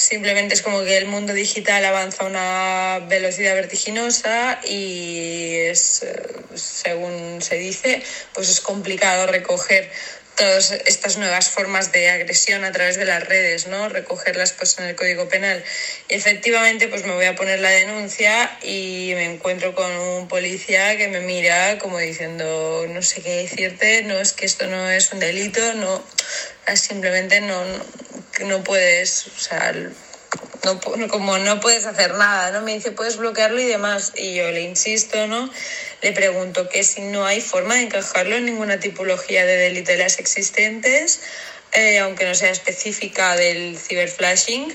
[0.00, 6.22] simplemente es como que el mundo digital avanza a una velocidad vertiginosa y es, eh,
[6.54, 9.90] según se dice, pues es complicado recoger
[10.36, 13.88] todas estas nuevas formas de agresión a través de las redes, ¿no?
[13.88, 15.62] Recogerlas pues en el Código Penal.
[16.08, 20.96] Y efectivamente pues me voy a poner la denuncia y me encuentro con un policía
[20.96, 25.12] que me mira como diciendo no sé qué decirte, no es que esto no es
[25.12, 26.02] un delito, no
[26.76, 27.62] simplemente no,
[28.46, 29.72] no, puedes, o sea,
[30.64, 32.62] no, como no puedes hacer nada, ¿no?
[32.62, 34.12] Me dice, puedes bloquearlo y demás.
[34.16, 35.50] Y yo le insisto, ¿no?
[36.02, 39.98] Le pregunto que si no hay forma de encajarlo en ninguna tipología de delito de
[39.98, 41.20] las existentes,
[41.72, 44.74] eh, aunque no sea específica del ciberflashing.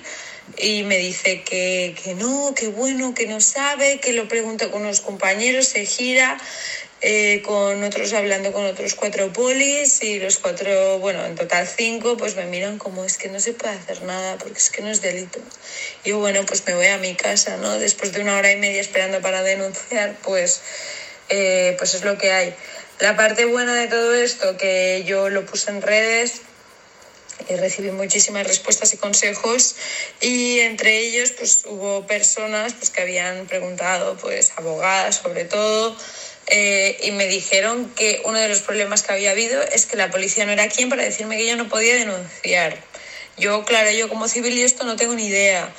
[0.58, 4.84] Y me dice que, que no, que bueno, que no sabe, que lo pregunta con
[4.84, 6.38] unos compañeros, se gira
[7.02, 12.16] eh, con otros hablando con otros cuatro polis y los cuatro, bueno, en total cinco,
[12.18, 14.90] pues me miran como es que no se puede hacer nada porque es que no
[14.90, 15.40] es delito.
[16.04, 17.78] Y yo, bueno, pues me voy a mi casa, ¿no?
[17.78, 20.62] Después de una hora y media esperando para denunciar, pues,
[21.30, 22.56] eh, pues es lo que hay.
[23.00, 26.42] La parte buena de todo esto, que yo lo puse en redes,
[27.50, 29.76] y recibí muchísimas respuestas y consejos
[30.22, 35.96] y entre ellos pues hubo personas pues que habían preguntado pues abogadas sobre todo
[36.48, 40.12] eh, y me dijeron que uno de los problemas que había habido es que la
[40.12, 42.78] policía no era quien para decirme que yo no podía denunciar.
[43.38, 45.70] Yo, claro, yo como civil y esto no tengo ni idea.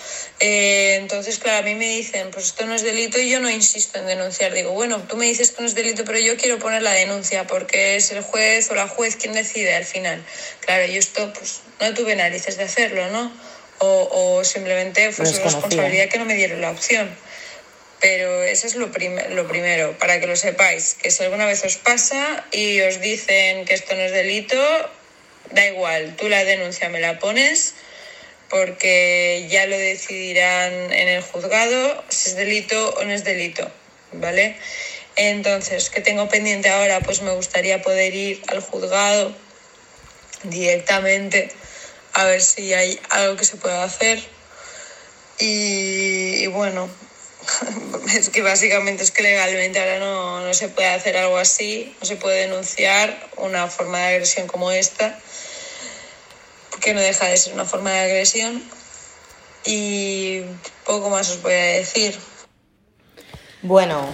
[0.41, 3.49] Eh, entonces, claro, a mí me dicen, pues esto no es delito y yo no
[3.49, 4.53] insisto en denunciar.
[4.53, 7.47] Digo, bueno, tú me dices que no es delito, pero yo quiero poner la denuncia
[7.47, 10.23] porque es el juez o la juez quien decide al final.
[10.61, 13.33] Claro, yo esto, pues no tuve narices de hacerlo, ¿no?
[13.79, 17.09] O, o simplemente fue su responsabilidad que no me dieron la opción.
[18.01, 21.77] Pero eso es lo, lo primero, para que lo sepáis, que si alguna vez os
[21.77, 24.57] pasa y os dicen que esto no es delito,
[25.51, 27.75] da igual, tú la denuncia me la pones
[28.49, 33.71] porque ya lo decidirán en el juzgado si es delito o no es delito,
[34.13, 34.57] ¿vale?
[35.17, 37.01] Entonces, ¿qué tengo pendiente ahora?
[37.03, 39.35] Pues me gustaría poder ir al juzgado
[40.45, 41.49] directamente
[42.13, 44.23] a ver si hay algo que se pueda hacer.
[45.39, 46.89] y bueno,
[48.15, 52.07] es que básicamente es que legalmente ahora no, no, se puede hacer algo así, no
[52.07, 55.19] se puede denunciar una forma de agresión como esta,
[56.77, 58.63] porque no deja de ser una forma de agresión.
[59.65, 60.43] Y
[60.85, 62.15] poco más os voy a decir.
[63.63, 64.07] Bueno.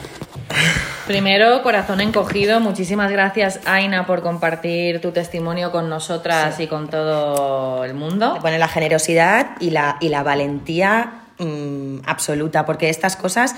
[1.06, 7.84] Primero, corazón encogido, muchísimas gracias Aina por compartir tu testimonio con nosotras y con todo
[7.84, 8.38] el mundo.
[8.40, 13.56] Bueno, la generosidad y la, y la valentía Mm, absoluta, porque estas cosas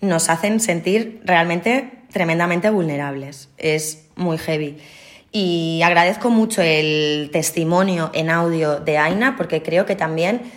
[0.00, 3.48] nos hacen sentir realmente tremendamente vulnerables.
[3.58, 4.78] Es muy heavy.
[5.38, 10.50] Y agradezco mucho el testimonio en audio de Aina, porque creo que también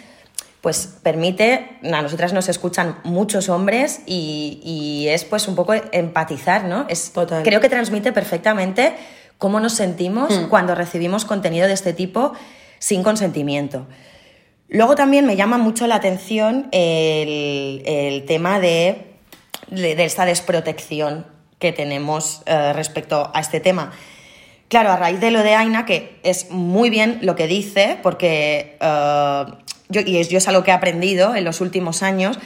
[0.62, 6.86] pues permite, a nosotras nos escuchan muchos hombres y, es pues un poco empatizar, ¿no?
[6.88, 7.12] Es,
[7.44, 8.94] Creo que transmite perfectamente
[9.38, 10.48] cómo nos sentimos hmm.
[10.48, 12.32] cuando recibimos contenido de este tipo
[12.78, 13.86] sin consentimiento.
[14.70, 19.08] Luego también me llama mucho la atención el, tema de,
[19.70, 21.26] esta desprotección
[21.60, 23.92] que tenemos eh, respecto a este tema.
[24.70, 28.78] Claro, a raíz de lo de Aina, que es muy bien lo que dice, porque
[28.80, 29.46] eh,
[29.90, 32.40] yo, y es, yo es algo que he aprendido en los últimos años,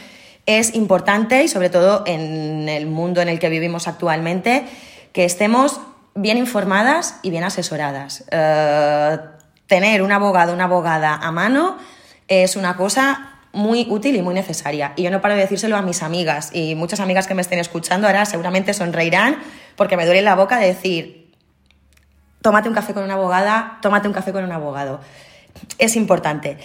[0.45, 4.63] es importante y sobre todo en el mundo en el que vivimos actualmente,
[5.11, 5.81] que estemos
[6.15, 8.23] bien informadas y bien asesoradas.
[8.31, 9.17] Eh,
[9.67, 11.77] tener un abogado, una abogada a mano
[12.29, 14.93] es una cosa muy útil y muy necesaria.
[14.95, 17.59] Y yo no paro de decírselo a mis amigas y muchas amigas que me estén
[17.59, 19.37] escuchando ahora seguramente sonreirán
[19.75, 21.22] porque me duele la boca de decir,
[22.43, 24.99] tómate un café con una abogada, tómate un café con un abogado.
[25.79, 26.57] Es importante.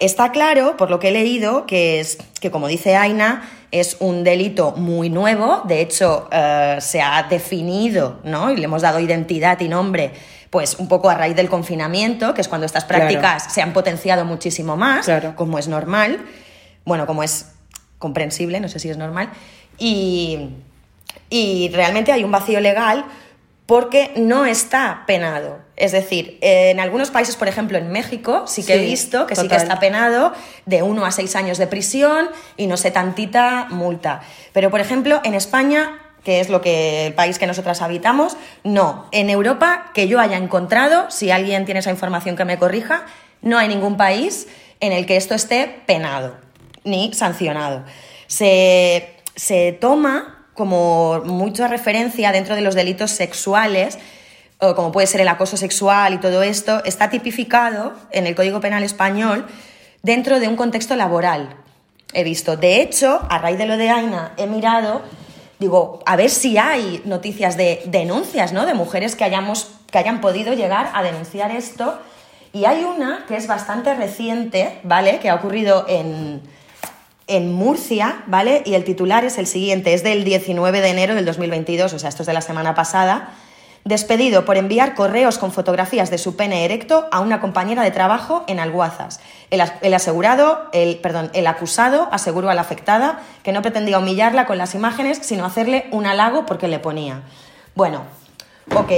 [0.00, 4.24] Está claro, por lo que he leído, que, es, que como dice Aina, es un
[4.24, 8.50] delito muy nuevo, de hecho eh, se ha definido ¿no?
[8.50, 10.12] y le hemos dado identidad y nombre
[10.50, 14.24] pues un poco a raíz del confinamiento, que es cuando estas prácticas se han potenciado
[14.24, 16.24] muchísimo más, como es normal,
[16.84, 17.52] bueno, como es
[17.98, 19.28] comprensible, no sé si es normal,
[19.76, 20.50] y,
[21.28, 23.04] y realmente hay un vacío legal
[23.66, 25.58] porque no está penado.
[25.76, 29.48] Es decir, en algunos países, por ejemplo en México, sí que he visto que sí
[29.48, 30.32] que está penado
[30.64, 34.22] de uno a seis años de prisión y no sé tantita multa.
[34.52, 39.06] Pero, por ejemplo, en España que es lo que el país que nosotras habitamos, no.
[39.12, 43.06] En Europa, que yo haya encontrado, si alguien tiene esa información que me corrija,
[43.42, 44.48] no hay ningún país
[44.80, 46.36] en el que esto esté penado
[46.82, 47.84] ni sancionado.
[48.26, 53.98] Se, se toma como mucha referencia dentro de los delitos sexuales,
[54.58, 58.82] como puede ser el acoso sexual y todo esto, está tipificado en el Código Penal
[58.82, 59.46] español
[60.02, 61.56] dentro de un contexto laboral.
[62.14, 62.56] He visto.
[62.56, 65.02] De hecho, a raíz de lo de Aina, he mirado
[65.58, 68.66] digo, a ver si hay noticias de denuncias, ¿no?
[68.66, 71.98] De mujeres que, hayamos, que hayan podido llegar a denunciar esto.
[72.52, 75.18] Y hay una que es bastante reciente, ¿vale?
[75.18, 76.42] Que ha ocurrido en,
[77.26, 78.62] en Murcia, ¿vale?
[78.64, 82.08] Y el titular es el siguiente, es del 19 de enero del 2022, o sea,
[82.08, 83.34] esto es de la semana pasada
[83.86, 88.44] despedido por enviar correos con fotografías de su pene erecto a una compañera de trabajo
[88.48, 89.20] en Alguazas.
[89.48, 94.58] El, asegurado, el, perdón, el acusado aseguró a la afectada que no pretendía humillarla con
[94.58, 97.22] las imágenes, sino hacerle un halago porque le ponía.
[97.76, 98.02] Bueno,
[98.74, 98.90] ok.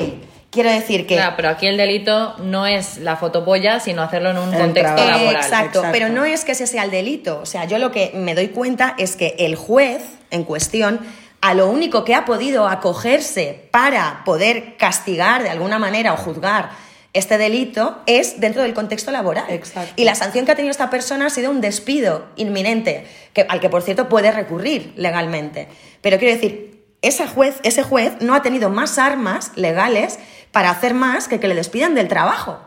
[0.51, 1.17] Quiero decir que.
[1.17, 5.37] Claro, pero aquí el delito no es la fotopolla, sino hacerlo en un contexto laboral.
[5.37, 7.41] Exacto, pero no es que ese sea el delito.
[7.43, 11.01] O sea, yo lo que me doy cuenta es que el juez en cuestión
[11.41, 16.71] a lo único que ha podido acogerse para poder castigar de alguna manera o juzgar
[17.13, 19.61] este delito es dentro del contexto laboral.
[19.97, 23.61] Y la sanción que ha tenido esta persona ha sido un despido inminente, que, al
[23.61, 25.69] que por cierto puede recurrir legalmente.
[26.01, 30.19] Pero quiero decir, ese juez, ese juez no ha tenido más armas legales
[30.53, 32.59] para hacer más que que le despidan del trabajo.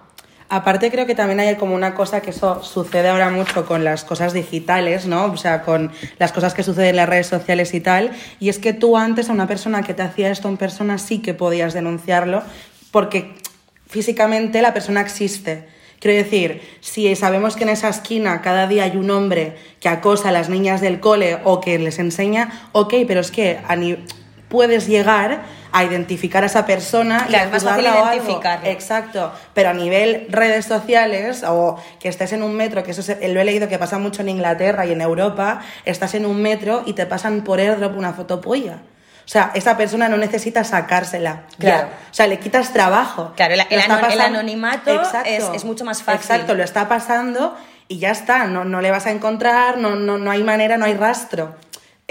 [0.53, 4.03] Aparte creo que también hay como una cosa que eso sucede ahora mucho con las
[4.03, 5.27] cosas digitales, ¿no?
[5.27, 8.11] O sea, con las cosas que suceden en las redes sociales y tal.
[8.41, 11.19] Y es que tú antes a una persona que te hacía esto en persona sí
[11.19, 12.43] que podías denunciarlo
[12.91, 13.33] porque
[13.87, 15.69] físicamente la persona existe.
[15.99, 20.29] Quiero decir, si sabemos que en esa esquina cada día hay un hombre que acosa
[20.29, 23.77] a las niñas del cole o que les enseña, ok, pero es que a
[24.49, 28.67] puedes llegar a identificar a esa persona y a más fácil identificarlo.
[28.67, 33.39] Exacto, pero a nivel redes sociales o que estés en un metro, que eso lo
[33.39, 36.93] he leído que pasa mucho en Inglaterra y en Europa, estás en un metro y
[36.93, 38.79] te pasan por airdrop una fotopolla.
[39.23, 41.43] O sea, esa persona no necesita sacársela.
[41.57, 41.87] Claro.
[41.87, 43.31] O sea, le quitas trabajo.
[43.35, 46.19] Claro, el, anonimato es, mucho más fácil.
[46.19, 47.55] Exacto, lo está pasando
[47.87, 48.45] y ya está.
[48.45, 51.55] No, no le vas a encontrar, no, no, no hay manera, no hay rastro.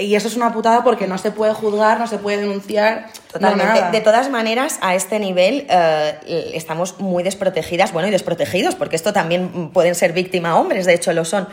[0.01, 3.07] Y eso es una putada porque no se puede juzgar, no se puede denunciar.
[3.33, 3.91] Totalmente.
[3.93, 9.13] de todas maneras, a este nivel eh, estamos muy desprotegidas, bueno, y desprotegidos, porque esto
[9.13, 11.49] también pueden ser víctima hombres, de hecho lo son.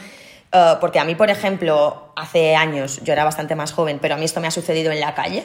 [0.52, 4.18] Eh, porque a mí, por ejemplo, hace años, yo era bastante más joven, pero a
[4.18, 5.44] mí esto me ha sucedido en la calle.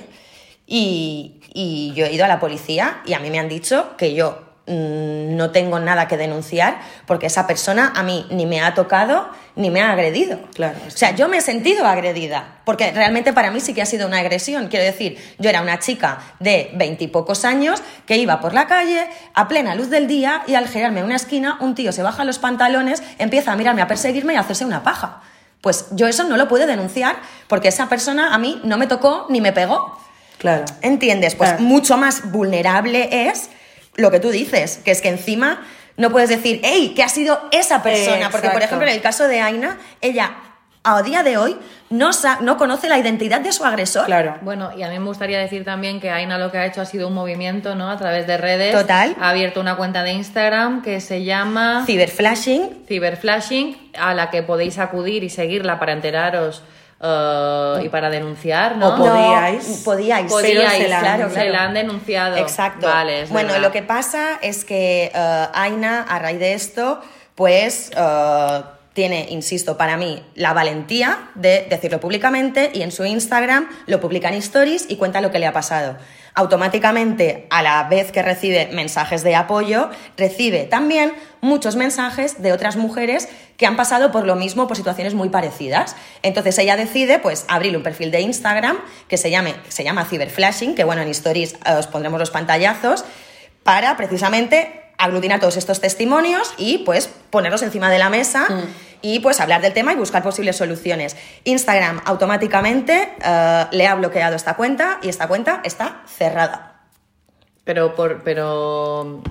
[0.66, 4.14] Y, y yo he ido a la policía y a mí me han dicho que
[4.14, 8.74] yo Mm, no tengo nada que denunciar porque esa persona a mí ni me ha
[8.74, 10.38] tocado ni me ha agredido.
[10.54, 13.86] Claro, o sea, yo me he sentido agredida porque realmente para mí sí que ha
[13.86, 14.68] sido una agresión.
[14.68, 19.48] Quiero decir, yo era una chica de veintipocos años que iba por la calle a
[19.48, 22.38] plena luz del día y al girarme a una esquina un tío se baja los
[22.38, 25.22] pantalones, empieza a mirarme, a perseguirme y a hacerse una paja.
[25.60, 27.16] Pues yo eso no lo puedo denunciar
[27.48, 29.98] porque esa persona a mí no me tocó ni me pegó.
[30.38, 30.64] Claro.
[30.82, 31.34] ¿Entiendes?
[31.34, 33.50] Pues mucho más vulnerable es
[33.94, 35.64] lo que tú dices, que es que encima
[35.96, 38.30] no puedes decir, hey, que ha sido esa persona.
[38.30, 40.34] Porque, por ejemplo, en el caso de Aina, ella
[40.84, 41.56] a día de hoy
[41.90, 44.06] no, no conoce la identidad de su agresor.
[44.06, 44.38] Claro.
[44.40, 46.86] Bueno, y a mí me gustaría decir también que Aina lo que ha hecho ha
[46.86, 47.90] sido un movimiento, ¿no?
[47.90, 48.74] A través de redes.
[48.74, 49.14] Total.
[49.20, 51.84] Ha abierto una cuenta de Instagram que se llama...
[51.86, 52.84] Ciberflashing.
[52.88, 56.62] Ciberflashing, a la que podéis acudir y seguirla para enteraros
[57.02, 58.94] Uh, y para denunciar, ¿no?
[58.94, 59.82] O podíais.
[59.84, 62.36] podíais, pero se la, claro, se la han denunciado.
[62.36, 62.86] Exacto.
[62.86, 67.00] Vale, bueno, lo que pasa es que uh, Aina, a raíz de esto,
[67.34, 73.68] pues uh, tiene, insisto, para mí, la valentía de decirlo públicamente y en su Instagram
[73.86, 75.96] lo publica en stories y cuenta lo que le ha pasado.
[76.34, 82.76] Automáticamente, a la vez que recibe mensajes de apoyo, recibe también muchos mensajes de otras
[82.76, 85.94] mujeres que han pasado por lo mismo, por situaciones muy parecidas.
[86.22, 88.78] Entonces ella decide, pues, abrir un perfil de Instagram
[89.08, 93.04] que se, llame, se llama Cyberflashing, que bueno, en Stories eh, os pondremos los pantallazos,
[93.62, 98.46] para precisamente aglutinar todos estos testimonios y pues ponerlos encima de la mesa
[99.00, 101.16] y pues hablar del tema y buscar posibles soluciones.
[101.44, 106.68] Instagram automáticamente eh, le ha bloqueado esta cuenta y esta cuenta está cerrada.
[107.64, 109.22] Pero, por, pero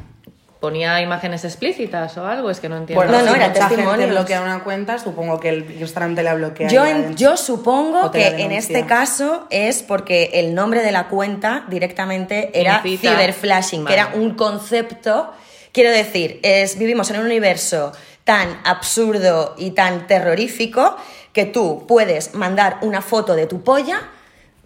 [0.60, 3.04] ponía imágenes explícitas o algo, es que no entiendo.
[3.04, 4.10] Bueno, no, no, si era testimonios.
[4.10, 6.68] bloquea una cuenta, supongo que el Instagram te la bloquea.
[6.68, 11.64] Yo, en- yo supongo que en este caso es porque el nombre de la cuenta
[11.68, 13.14] directamente era Incita.
[13.16, 14.10] cyberflashing, que Vale.
[14.12, 15.34] era un concepto,
[15.72, 17.92] quiero decir, es, vivimos en un universo
[18.24, 20.96] tan absurdo y tan terrorífico
[21.34, 24.02] que tú puedes mandar una foto de tu polla,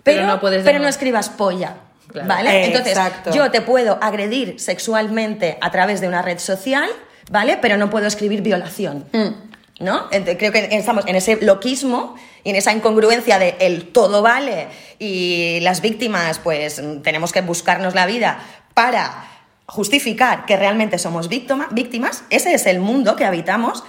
[0.04, 1.78] pero, Pero no puedes pero no escribas polla.
[2.12, 2.28] Claro.
[2.28, 2.50] ¿Vale?
[2.52, 3.32] Eh, Entonces, exacto.
[3.34, 6.88] yo te puedo agredir sexualmente a través de una red social,
[7.32, 7.58] ¿vale?
[7.62, 9.06] Pero no puedo escribir violación.
[9.80, 10.10] ¿No?
[10.12, 14.68] Ent- Creo que estamos en ese loquismo y en esa incongruencia de el todo vale
[15.00, 18.40] y las víctimas, pues mm, tenemos que buscarnos la vida
[18.74, 19.26] para
[19.68, 23.84] justificar que realmente somos víctima- víctimas, ese es el mundo que habitamos,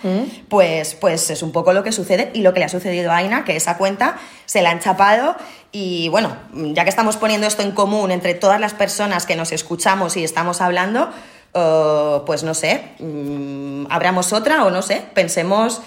[0.48, 3.16] pues, pues es un poco lo que sucede y lo que le ha sucedido a
[3.16, 4.16] Aina, que esa cuenta
[4.46, 5.36] se la han chapado.
[5.72, 9.52] Y bueno, ya que estamos poniendo esto en común entre todas las personas que nos
[9.52, 11.10] escuchamos y estamos hablando,
[11.52, 15.82] eh, pues no sé, mm, abramos otra o no sé, pensemos,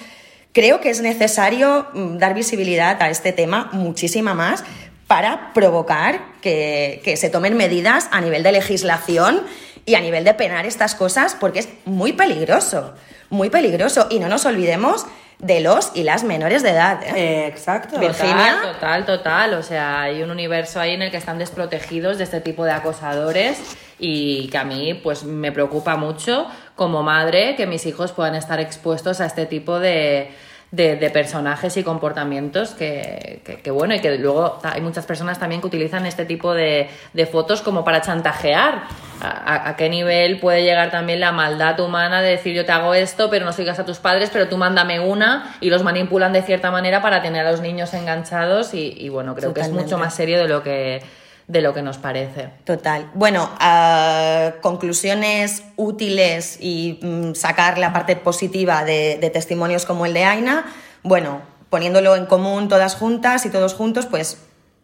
[0.54, 4.64] creo que es necesario mm, dar visibilidad a este tema muchísima más
[5.08, 9.42] para provocar que, que se tomen medidas a nivel de legislación
[9.86, 12.93] y a nivel de penar estas cosas porque es muy peligroso,
[13.30, 14.07] muy peligroso.
[14.09, 15.05] Y no nos olvidemos
[15.39, 17.01] de los y las menores de edad.
[17.03, 17.47] ¿eh?
[17.47, 17.97] Exacto.
[17.99, 18.57] Virginia.
[18.61, 19.53] Total, total, total.
[19.55, 22.71] O sea, hay un universo ahí en el que están desprotegidos de este tipo de
[22.71, 23.59] acosadores
[23.97, 28.59] y que a mí pues me preocupa mucho como madre que mis hijos puedan estar
[28.59, 30.32] expuestos a este tipo de,
[30.72, 35.39] de- de personajes y comportamientos que, que- que, bueno y que luego hay muchas personas
[35.39, 38.84] también que utilizan este tipo de, de fotos como para chantajear.
[39.22, 42.72] A, a- a qué nivel puede llegar también la maldad humana de decir yo te
[42.72, 46.32] hago esto pero no sigas a tus padres pero tú mándame una y los manipulan
[46.32, 49.67] de cierta manera para tener a los niños enganchados y, y bueno creo que es
[49.84, 51.01] mucho más serio de lo que
[51.50, 52.52] de lo que nos parece.
[52.64, 53.10] Total.
[53.16, 60.14] Bueno, ah, conclusiones útiles y mm, sacar la parte positiva de, de testimonios como el
[60.14, 60.66] de Aina.
[61.02, 61.41] Bueno,
[61.72, 64.38] poniéndolo en común todas juntas y todos juntos, pues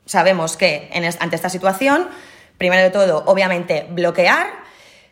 [0.07, 2.07] sabemos que en ante esta situación,
[2.57, 4.47] primero de todo, obviamente, bloquear.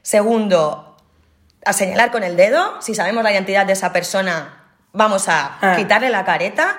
[0.01, 0.97] Segundo,
[1.65, 2.81] a señalar con el dedo.
[2.81, 5.75] Si sabemos la identidad de esa persona, vamos a Ah.
[5.75, 6.77] quitarle la careta,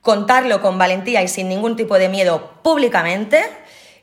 [0.00, 3.42] contarlo con valentía y sin ningún tipo de miedo públicamente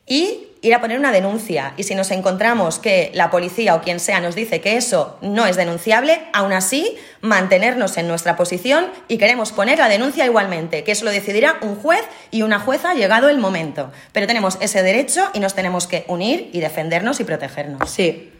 [0.09, 1.73] y ir a poner una denuncia.
[1.77, 5.45] Y si nos encontramos que la policía o quien sea nos dice que eso no
[5.45, 10.91] es denunciable, aún así mantenernos en nuestra posición y queremos poner la denuncia igualmente, que
[10.91, 13.91] eso lo decidirá un juez y una jueza llegado el momento.
[14.11, 17.89] Pero tenemos ese derecho y nos tenemos que unir y defendernos y protegernos.
[17.89, 18.33] Sí.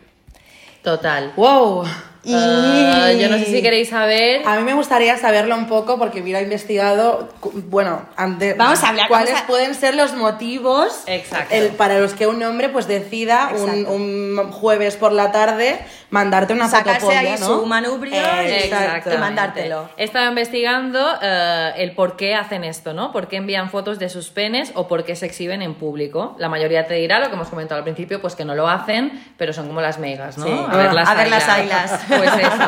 [0.84, 1.34] Total.
[1.38, 1.86] Wow.
[2.24, 4.42] Y- Ah, yo no sé si queréis saber.
[4.46, 7.30] A mí me gustaría saberlo un poco porque hubiera investigado,
[7.70, 11.56] bueno, antes, Vamos a hablar, cuáles vamos a- pueden ser los motivos Exacto.
[11.56, 13.86] el- para los que un hombre pues decida un,
[14.38, 17.46] un jueves por la tarde mandarte una Sacarse fotopolla, ahí ¿no?
[17.46, 19.14] su manubrio y- Exacto.
[19.14, 19.90] y mandártelo.
[19.96, 23.12] He estado investigando eh, el por qué hacen esto, ¿no?
[23.12, 26.36] ¿Por qué envían fotos de sus penes o por qué se exhiben en público?
[26.40, 29.24] La mayoría te dirá, lo que hemos comentado al principio, pues que no lo hacen,
[29.38, 30.46] pero son como las megas, ¿no?
[30.46, 30.52] Sí.
[30.70, 32.00] A ver las A ver las ailas.
[32.10, 32.64] Pues eso.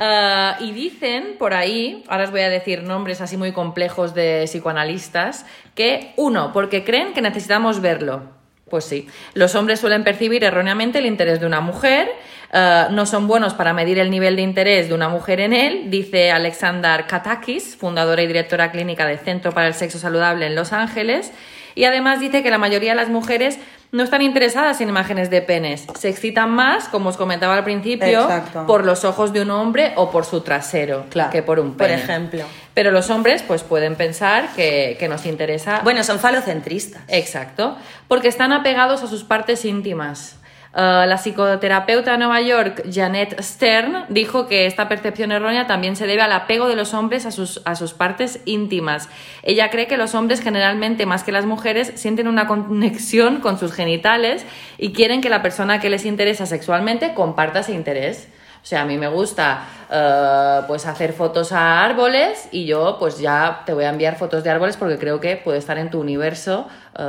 [0.00, 4.44] Eh, y dicen por ahí, ahora os voy a decir nombres así muy complejos de
[4.46, 8.22] psicoanalistas, que uno, porque creen que necesitamos verlo.
[8.68, 12.08] Pues sí, los hombres suelen percibir erróneamente el interés de una mujer,
[12.52, 15.90] eh, no son buenos para medir el nivel de interés de una mujer en él,
[15.90, 20.72] dice Alexander Katakis, fundadora y directora clínica del Centro para el Sexo Saludable en Los
[20.72, 21.32] Ángeles,
[21.74, 23.58] y además dice que la mayoría de las mujeres
[23.92, 28.22] no están interesadas en imágenes de penes, se excitan más, como os comentaba al principio,
[28.22, 28.66] Exacto.
[28.66, 31.30] por los ojos de un hombre o por su trasero, Claro.
[31.30, 32.00] que por un Por pene.
[32.00, 32.42] ejemplo.
[32.72, 37.02] Pero los hombres pues pueden pensar que, que nos interesa Bueno, son falocentristas.
[37.08, 37.76] Exacto,
[38.08, 40.36] porque están apegados a sus partes íntimas.
[40.74, 46.06] Uh, la psicoterapeuta de Nueva York, Janet Stern, dijo que esta percepción errónea también se
[46.06, 49.10] debe al apego de los hombres a sus, a sus partes íntimas.
[49.42, 53.72] Ella cree que los hombres generalmente, más que las mujeres, sienten una conexión con sus
[53.74, 54.46] genitales
[54.78, 58.28] y quieren que la persona que les interesa sexualmente comparta ese interés.
[58.62, 63.18] O sea, a mí me gusta eh, pues hacer fotos a árboles y yo pues
[63.18, 66.00] ya te voy a enviar fotos de árboles porque creo que puede estar en tu
[66.00, 67.04] universo eh,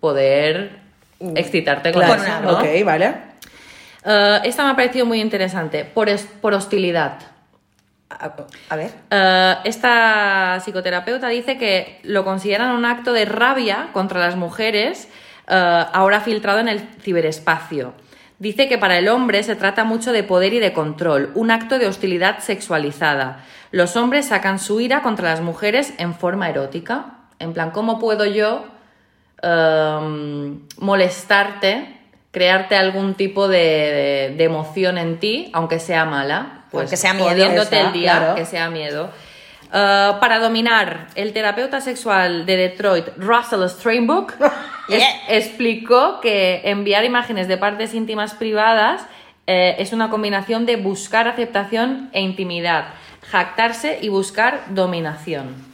[0.00, 0.79] poder
[1.34, 2.50] excitarte con Claro, eso, ¿no?
[2.58, 3.14] ok, vale.
[4.04, 7.18] Eh, esta me ha parecido muy interesante, por, es- por hostilidad.
[8.08, 8.32] A,
[8.70, 8.90] a ver.
[9.10, 15.08] Eh, esta psicoterapeuta dice que lo consideran un acto de rabia contra las mujeres,
[15.48, 17.92] eh, ahora filtrado en el ciberespacio.
[18.38, 21.78] Dice que para el hombre se trata mucho de poder y de control, un acto
[21.78, 23.44] de hostilidad sexualizada.
[23.70, 27.04] Los hombres sacan su ira contra las mujeres en forma erótica.
[27.38, 28.64] En plan, ¿cómo puedo yo
[29.42, 31.96] em, molestarte,
[32.30, 36.64] crearte algún tipo de, de- de emoción en ti, aunque sea mala?
[36.70, 37.30] Pues Aunque sea miedo.
[37.30, 38.34] el día, claro.
[38.36, 39.10] que sea miedo.
[39.72, 44.34] Uh, para dominar, el terapeuta sexual de Detroit, Russell Strainbook,
[44.88, 49.02] es- explicó que enviar imágenes de partes íntimas privadas
[49.46, 52.88] eh, es una combinación de buscar aceptación e intimidad,
[53.30, 55.69] jactarse y buscar dominación.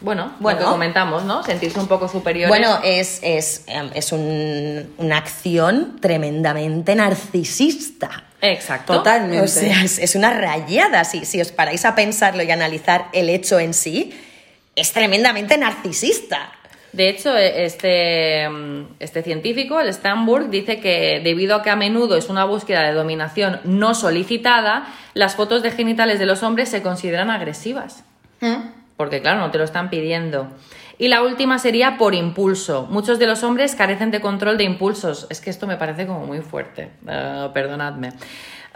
[0.00, 0.60] Bueno, Bueno.
[0.60, 1.42] lo que comentamos, ¿no?
[1.42, 2.48] Sentirse un poco superior.
[2.48, 8.24] Bueno, es, es, em, es un- una acción tremendamente narcisista.
[8.42, 8.92] Exacto.
[8.94, 9.40] Totalmente.
[9.40, 11.04] O sea, es, es una rayada.
[11.04, 14.12] Si, si os paráis a pensarlo y analizar el hecho en sí,
[14.74, 16.52] es tremendamente narcisista.
[16.92, 22.16] De hecho, este, mm, este científico, el Sternburg, dice que debido a que a menudo
[22.16, 26.82] es una búsqueda de dominación no solicitada, las fotos de genitales de los hombres se
[26.82, 28.02] consideran agresivas.
[28.96, 30.48] Porque claro, no te lo están pidiendo.
[30.98, 32.86] Y la última sería por impulso.
[32.90, 35.26] Muchos de los hombres carecen de control de impulsos.
[35.28, 36.90] Es que esto me parece como muy fuerte.
[37.06, 38.12] eh, perdonadme.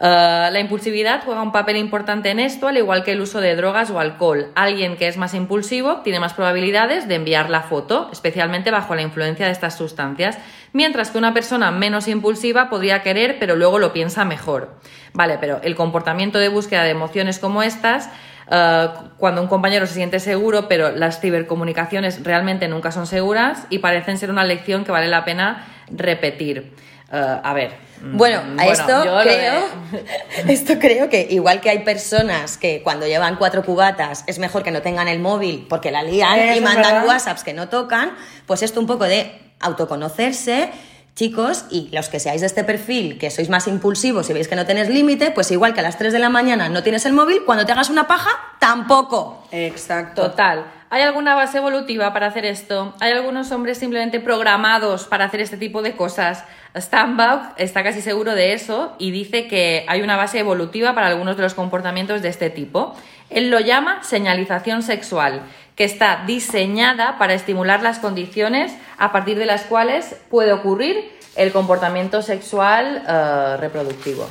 [0.02, 3.54] Eh, la impulsividad juega un papel importante en esto, al igual que el uso de
[3.54, 4.50] drogas o alcohol.
[4.54, 9.02] Alguien que es más impulsivo tiene más probabilidades de enviar la foto, especialmente bajo la
[9.02, 10.38] influencia de estas sustancias,
[10.72, 14.74] mientras que una persona menos impulsiva podría querer, pero luego lo piensa mejor.
[15.12, 18.10] Vale, pero el comportamiento de búsqueda de emociones como estas
[18.50, 23.78] eh, cuando un compañero se siente seguro, pero las cibercomunicaciones realmente nunca son seguras y
[23.78, 26.72] parecen ser una lección que vale la pena repetir.
[27.12, 27.72] Eh, a ver.
[28.02, 30.02] mm, Bueno, a esto creo, de-
[30.52, 34.70] esto creo que igual que hay personas que cuando llevan cuatro cubatas es mejor que
[34.70, 37.06] no tengan el móvil porque la lían y mandan verdad.
[37.08, 38.12] WhatsApps que no tocan,
[38.46, 40.70] pues esto un poco de autoconocerse.
[41.14, 44.56] Chicos, y los que seáis de este perfil, que sois más impulsivos y veis que
[44.56, 47.12] no tenéis límite, pues igual que a las 3 de la mañana no tienes el
[47.12, 49.44] móvil, cuando te hagas una paja, tampoco.
[49.50, 50.30] Exacto.
[50.30, 50.64] Total.
[50.92, 52.94] ¿Hay alguna base evolutiva para hacer esto?
[52.98, 56.44] ¿Hay algunos hombres simplemente programados para hacer este tipo de cosas?
[56.76, 61.36] Stambach está casi seguro de eso y dice que hay una base evolutiva para algunos
[61.36, 62.96] de los comportamientos de este tipo.
[63.28, 65.42] Él lo llama señalización sexual,
[65.80, 71.52] que está diseñada para estimular las condiciones a partir de las cuales puede ocurrir el
[71.52, 74.28] comportamiento sexual eh, reproductivo.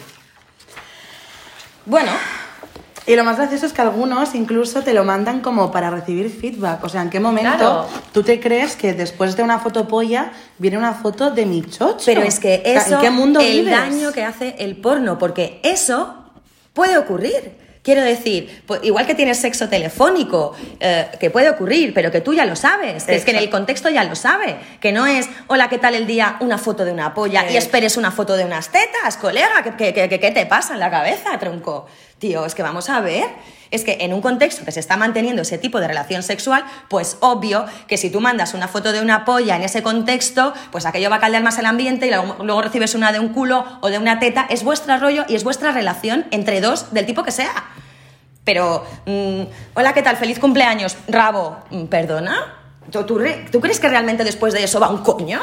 [1.88, 2.12] Bueno,
[3.08, 6.84] Y lo más gracioso es que algunos incluso te lo mandan como para recibir feedback.
[6.84, 7.88] O sea, ¿en qué momento Claro.
[8.14, 12.06] tú te crees que después de una foto polla viene una foto de mi chocho?
[12.06, 13.72] Pero es que eso, ¿En qué mundo el vives?
[13.72, 16.14] daño que hace el porno, porque eso
[16.74, 17.58] puede ocurrir.
[17.90, 22.36] Quiero decir, pues, igual que tienes sexo telefónico, eh, que puede ocurrir, pero que tú
[22.36, 25.28] ya lo sabes, que es que en el contexto ya lo sabe, que no es,
[25.48, 26.38] hola, ¿qué tal el día?
[26.40, 30.08] Una foto de una polla y esperes una foto de unas tetas, colega, ¿qué, qué,
[30.08, 31.88] qué- qué te pasa en la cabeza, tronco?
[32.20, 33.28] Tío, es que vamos a ver,
[33.72, 37.17] es que en un contexto que se está manteniendo ese tipo de relación sexual, pues
[37.22, 41.09] obvio que si tú mandas una foto de una polla en ese contexto, pues aquello
[41.09, 43.97] va a caldear más el ambiente y luego, recibes una de un culo o de
[43.97, 47.53] una teta, es vuestra rollo y es vuestra relación entre dos del tipo que sea.
[48.43, 49.43] Pero, mm,
[49.76, 50.17] hola, ¿qué tal?
[50.17, 51.57] Feliz cumpleaños, Rabo.
[51.70, 52.59] Mm, ¿Perdona?
[52.92, 55.40] ¿Tú, tú re- tú crees que realmente después de eso va un coño?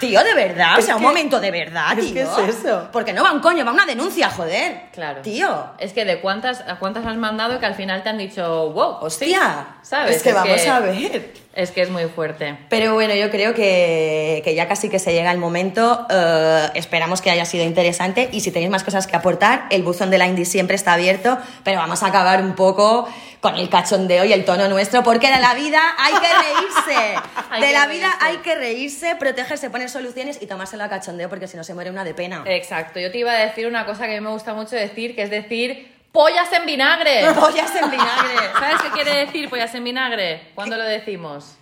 [0.00, 2.14] Tío, de verdad, o Es sea, un que- momento de verdad, tío.
[2.14, 2.88] que es eso.
[2.92, 4.82] Porque no va un coño, va una denuncia, joder.
[4.92, 5.22] Claro.
[5.22, 5.66] Tío.
[5.78, 8.96] Es que de cuántas a cuántas has mandado que al final te han dicho, wow,
[9.00, 10.16] Hostia, ¿sabes?
[10.16, 11.32] es que vamos a ver.
[11.54, 12.56] Es que es muy fuerte.
[12.68, 16.06] Pero bueno, yo creo que, que ya casi que se llega el momento.
[16.08, 20.10] eh, esperamos que haya sido interesante y si tenéis más cosas que aportar, el buzón
[20.10, 23.08] de la Indie siempre está abierto, pero vamos a acabar un poco
[23.40, 27.20] con el cachondeo y el tono nuestro, porque de la vida hay que reírse.
[27.50, 31.28] Hay de que la vida hay que reírse, protegerse, poner soluciones y tomárselo a cachondeo,
[31.28, 32.44] porque si no se muere una de pena.
[32.46, 33.00] Exacto.
[33.00, 35.22] Yo te iba a decir una cosa que a mí me gusta mucho decir, que
[35.22, 37.32] es decir, pollas en vinagre.
[37.38, 38.52] Pollas en vinagre.
[38.58, 40.50] ¿Sabes qué quiere decir pollas en vinagre?
[40.54, 41.56] ¿Cuándo lo decimos?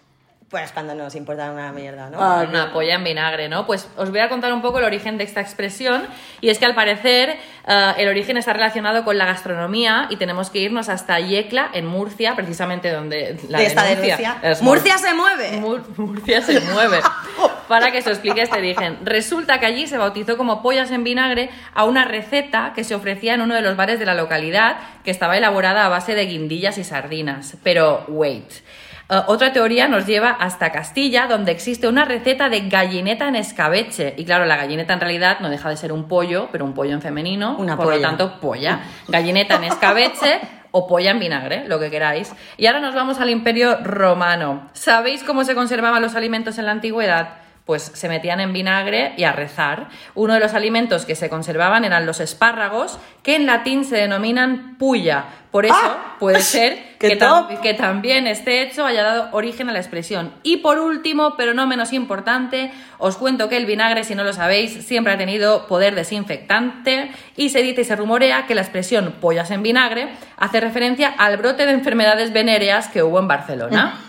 [0.50, 2.16] Pues cuando nos importa una mierda, ¿no?
[2.22, 3.66] Ah, Una polla en vinagre, ¿no?
[3.66, 6.06] Pues os voy a contar un poco el origen de esta expresión
[6.40, 7.36] y es que al parecer
[7.66, 11.84] eh, el origen está relacionado con la gastronomía y tenemos que irnos hasta Yecla, en
[11.84, 14.38] Murcia, precisamente donde la de esta denuncia.
[14.42, 15.58] es Murcia se mueve.
[15.60, 17.00] Mur- Murcia se mueve.
[17.68, 19.00] Para que se explique este origen.
[19.04, 23.34] Resulta que allí se bautizó como pollas en vinagre a una receta que se ofrecía
[23.34, 26.78] en uno de los bares de la localidad que estaba elaborada a base de guindillas
[26.78, 27.58] y sardinas.
[27.62, 28.50] Pero, wait.
[29.10, 34.14] Eh, otra teoría nos lleva hasta Castilla, donde existe una receta de gallineta en escabeche.
[34.16, 36.92] Y claro, la gallineta en realidad no deja de ser un pollo, pero un pollo
[36.92, 37.56] en femenino.
[37.58, 38.80] Una por lo tanto, polla.
[39.08, 40.40] Gallineta en escabeche
[40.70, 42.32] o polla en vinagre, lo que queráis.
[42.56, 44.68] Y ahora nos vamos al Imperio Romano.
[44.74, 47.47] ¿Sabéis cómo se conservaban los alimentos en la antigüedad?
[47.68, 49.88] Pues se metían en vinagre y a rezar.
[50.14, 54.78] Uno de los alimentos que se conservaban eran los espárragos, que en latín se denominan
[54.78, 55.26] puya.
[55.50, 56.16] Por eso ¡Ah!
[56.18, 60.32] puede ser ¡Qué que, tam- que también este hecho haya dado origen a la expresión.
[60.42, 64.32] Y por último, pero no menos importante, os cuento que el vinagre, si no lo
[64.32, 69.12] sabéis, siempre ha tenido poder desinfectante y se dice y se rumorea que la expresión
[69.20, 70.08] pollas en vinagre
[70.38, 74.00] hace referencia al brote de enfermedades venéreas que hubo en Barcelona.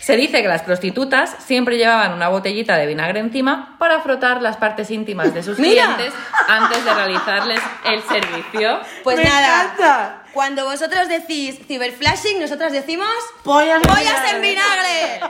[0.00, 4.56] Se dice que las prostitutas siempre llevaban una botellita de vinagre encima para frotar las
[4.56, 5.94] partes íntimas de sus Mira.
[5.96, 6.14] clientes
[6.48, 8.80] antes de realizarles el servicio.
[9.04, 10.22] Pues Me nada, encanta.
[10.32, 13.08] cuando vosotros decís ciberflashing, nosotras decimos
[13.42, 15.14] Pollas en pollas en vinagre.
[15.14, 15.20] vinagre.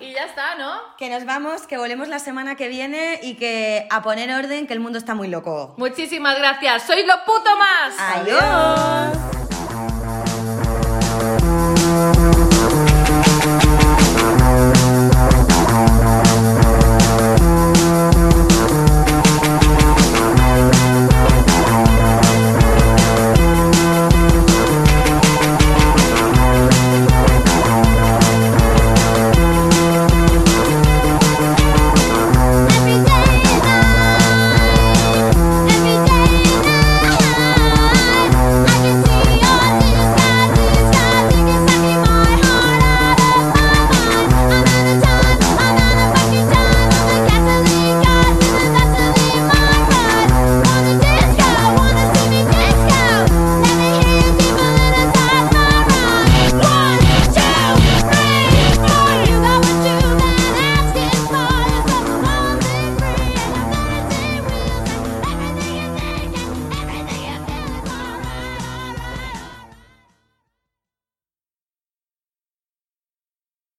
[0.00, 0.72] Y ya está, ¿no?
[0.98, 4.72] Que nos vamos, que volvemos la semana que viene y que a poner orden, que
[4.72, 5.74] el mundo está muy loco.
[5.76, 6.82] Muchísimas gracias.
[6.82, 7.94] Sois lo puto más.
[8.16, 9.18] Adiós.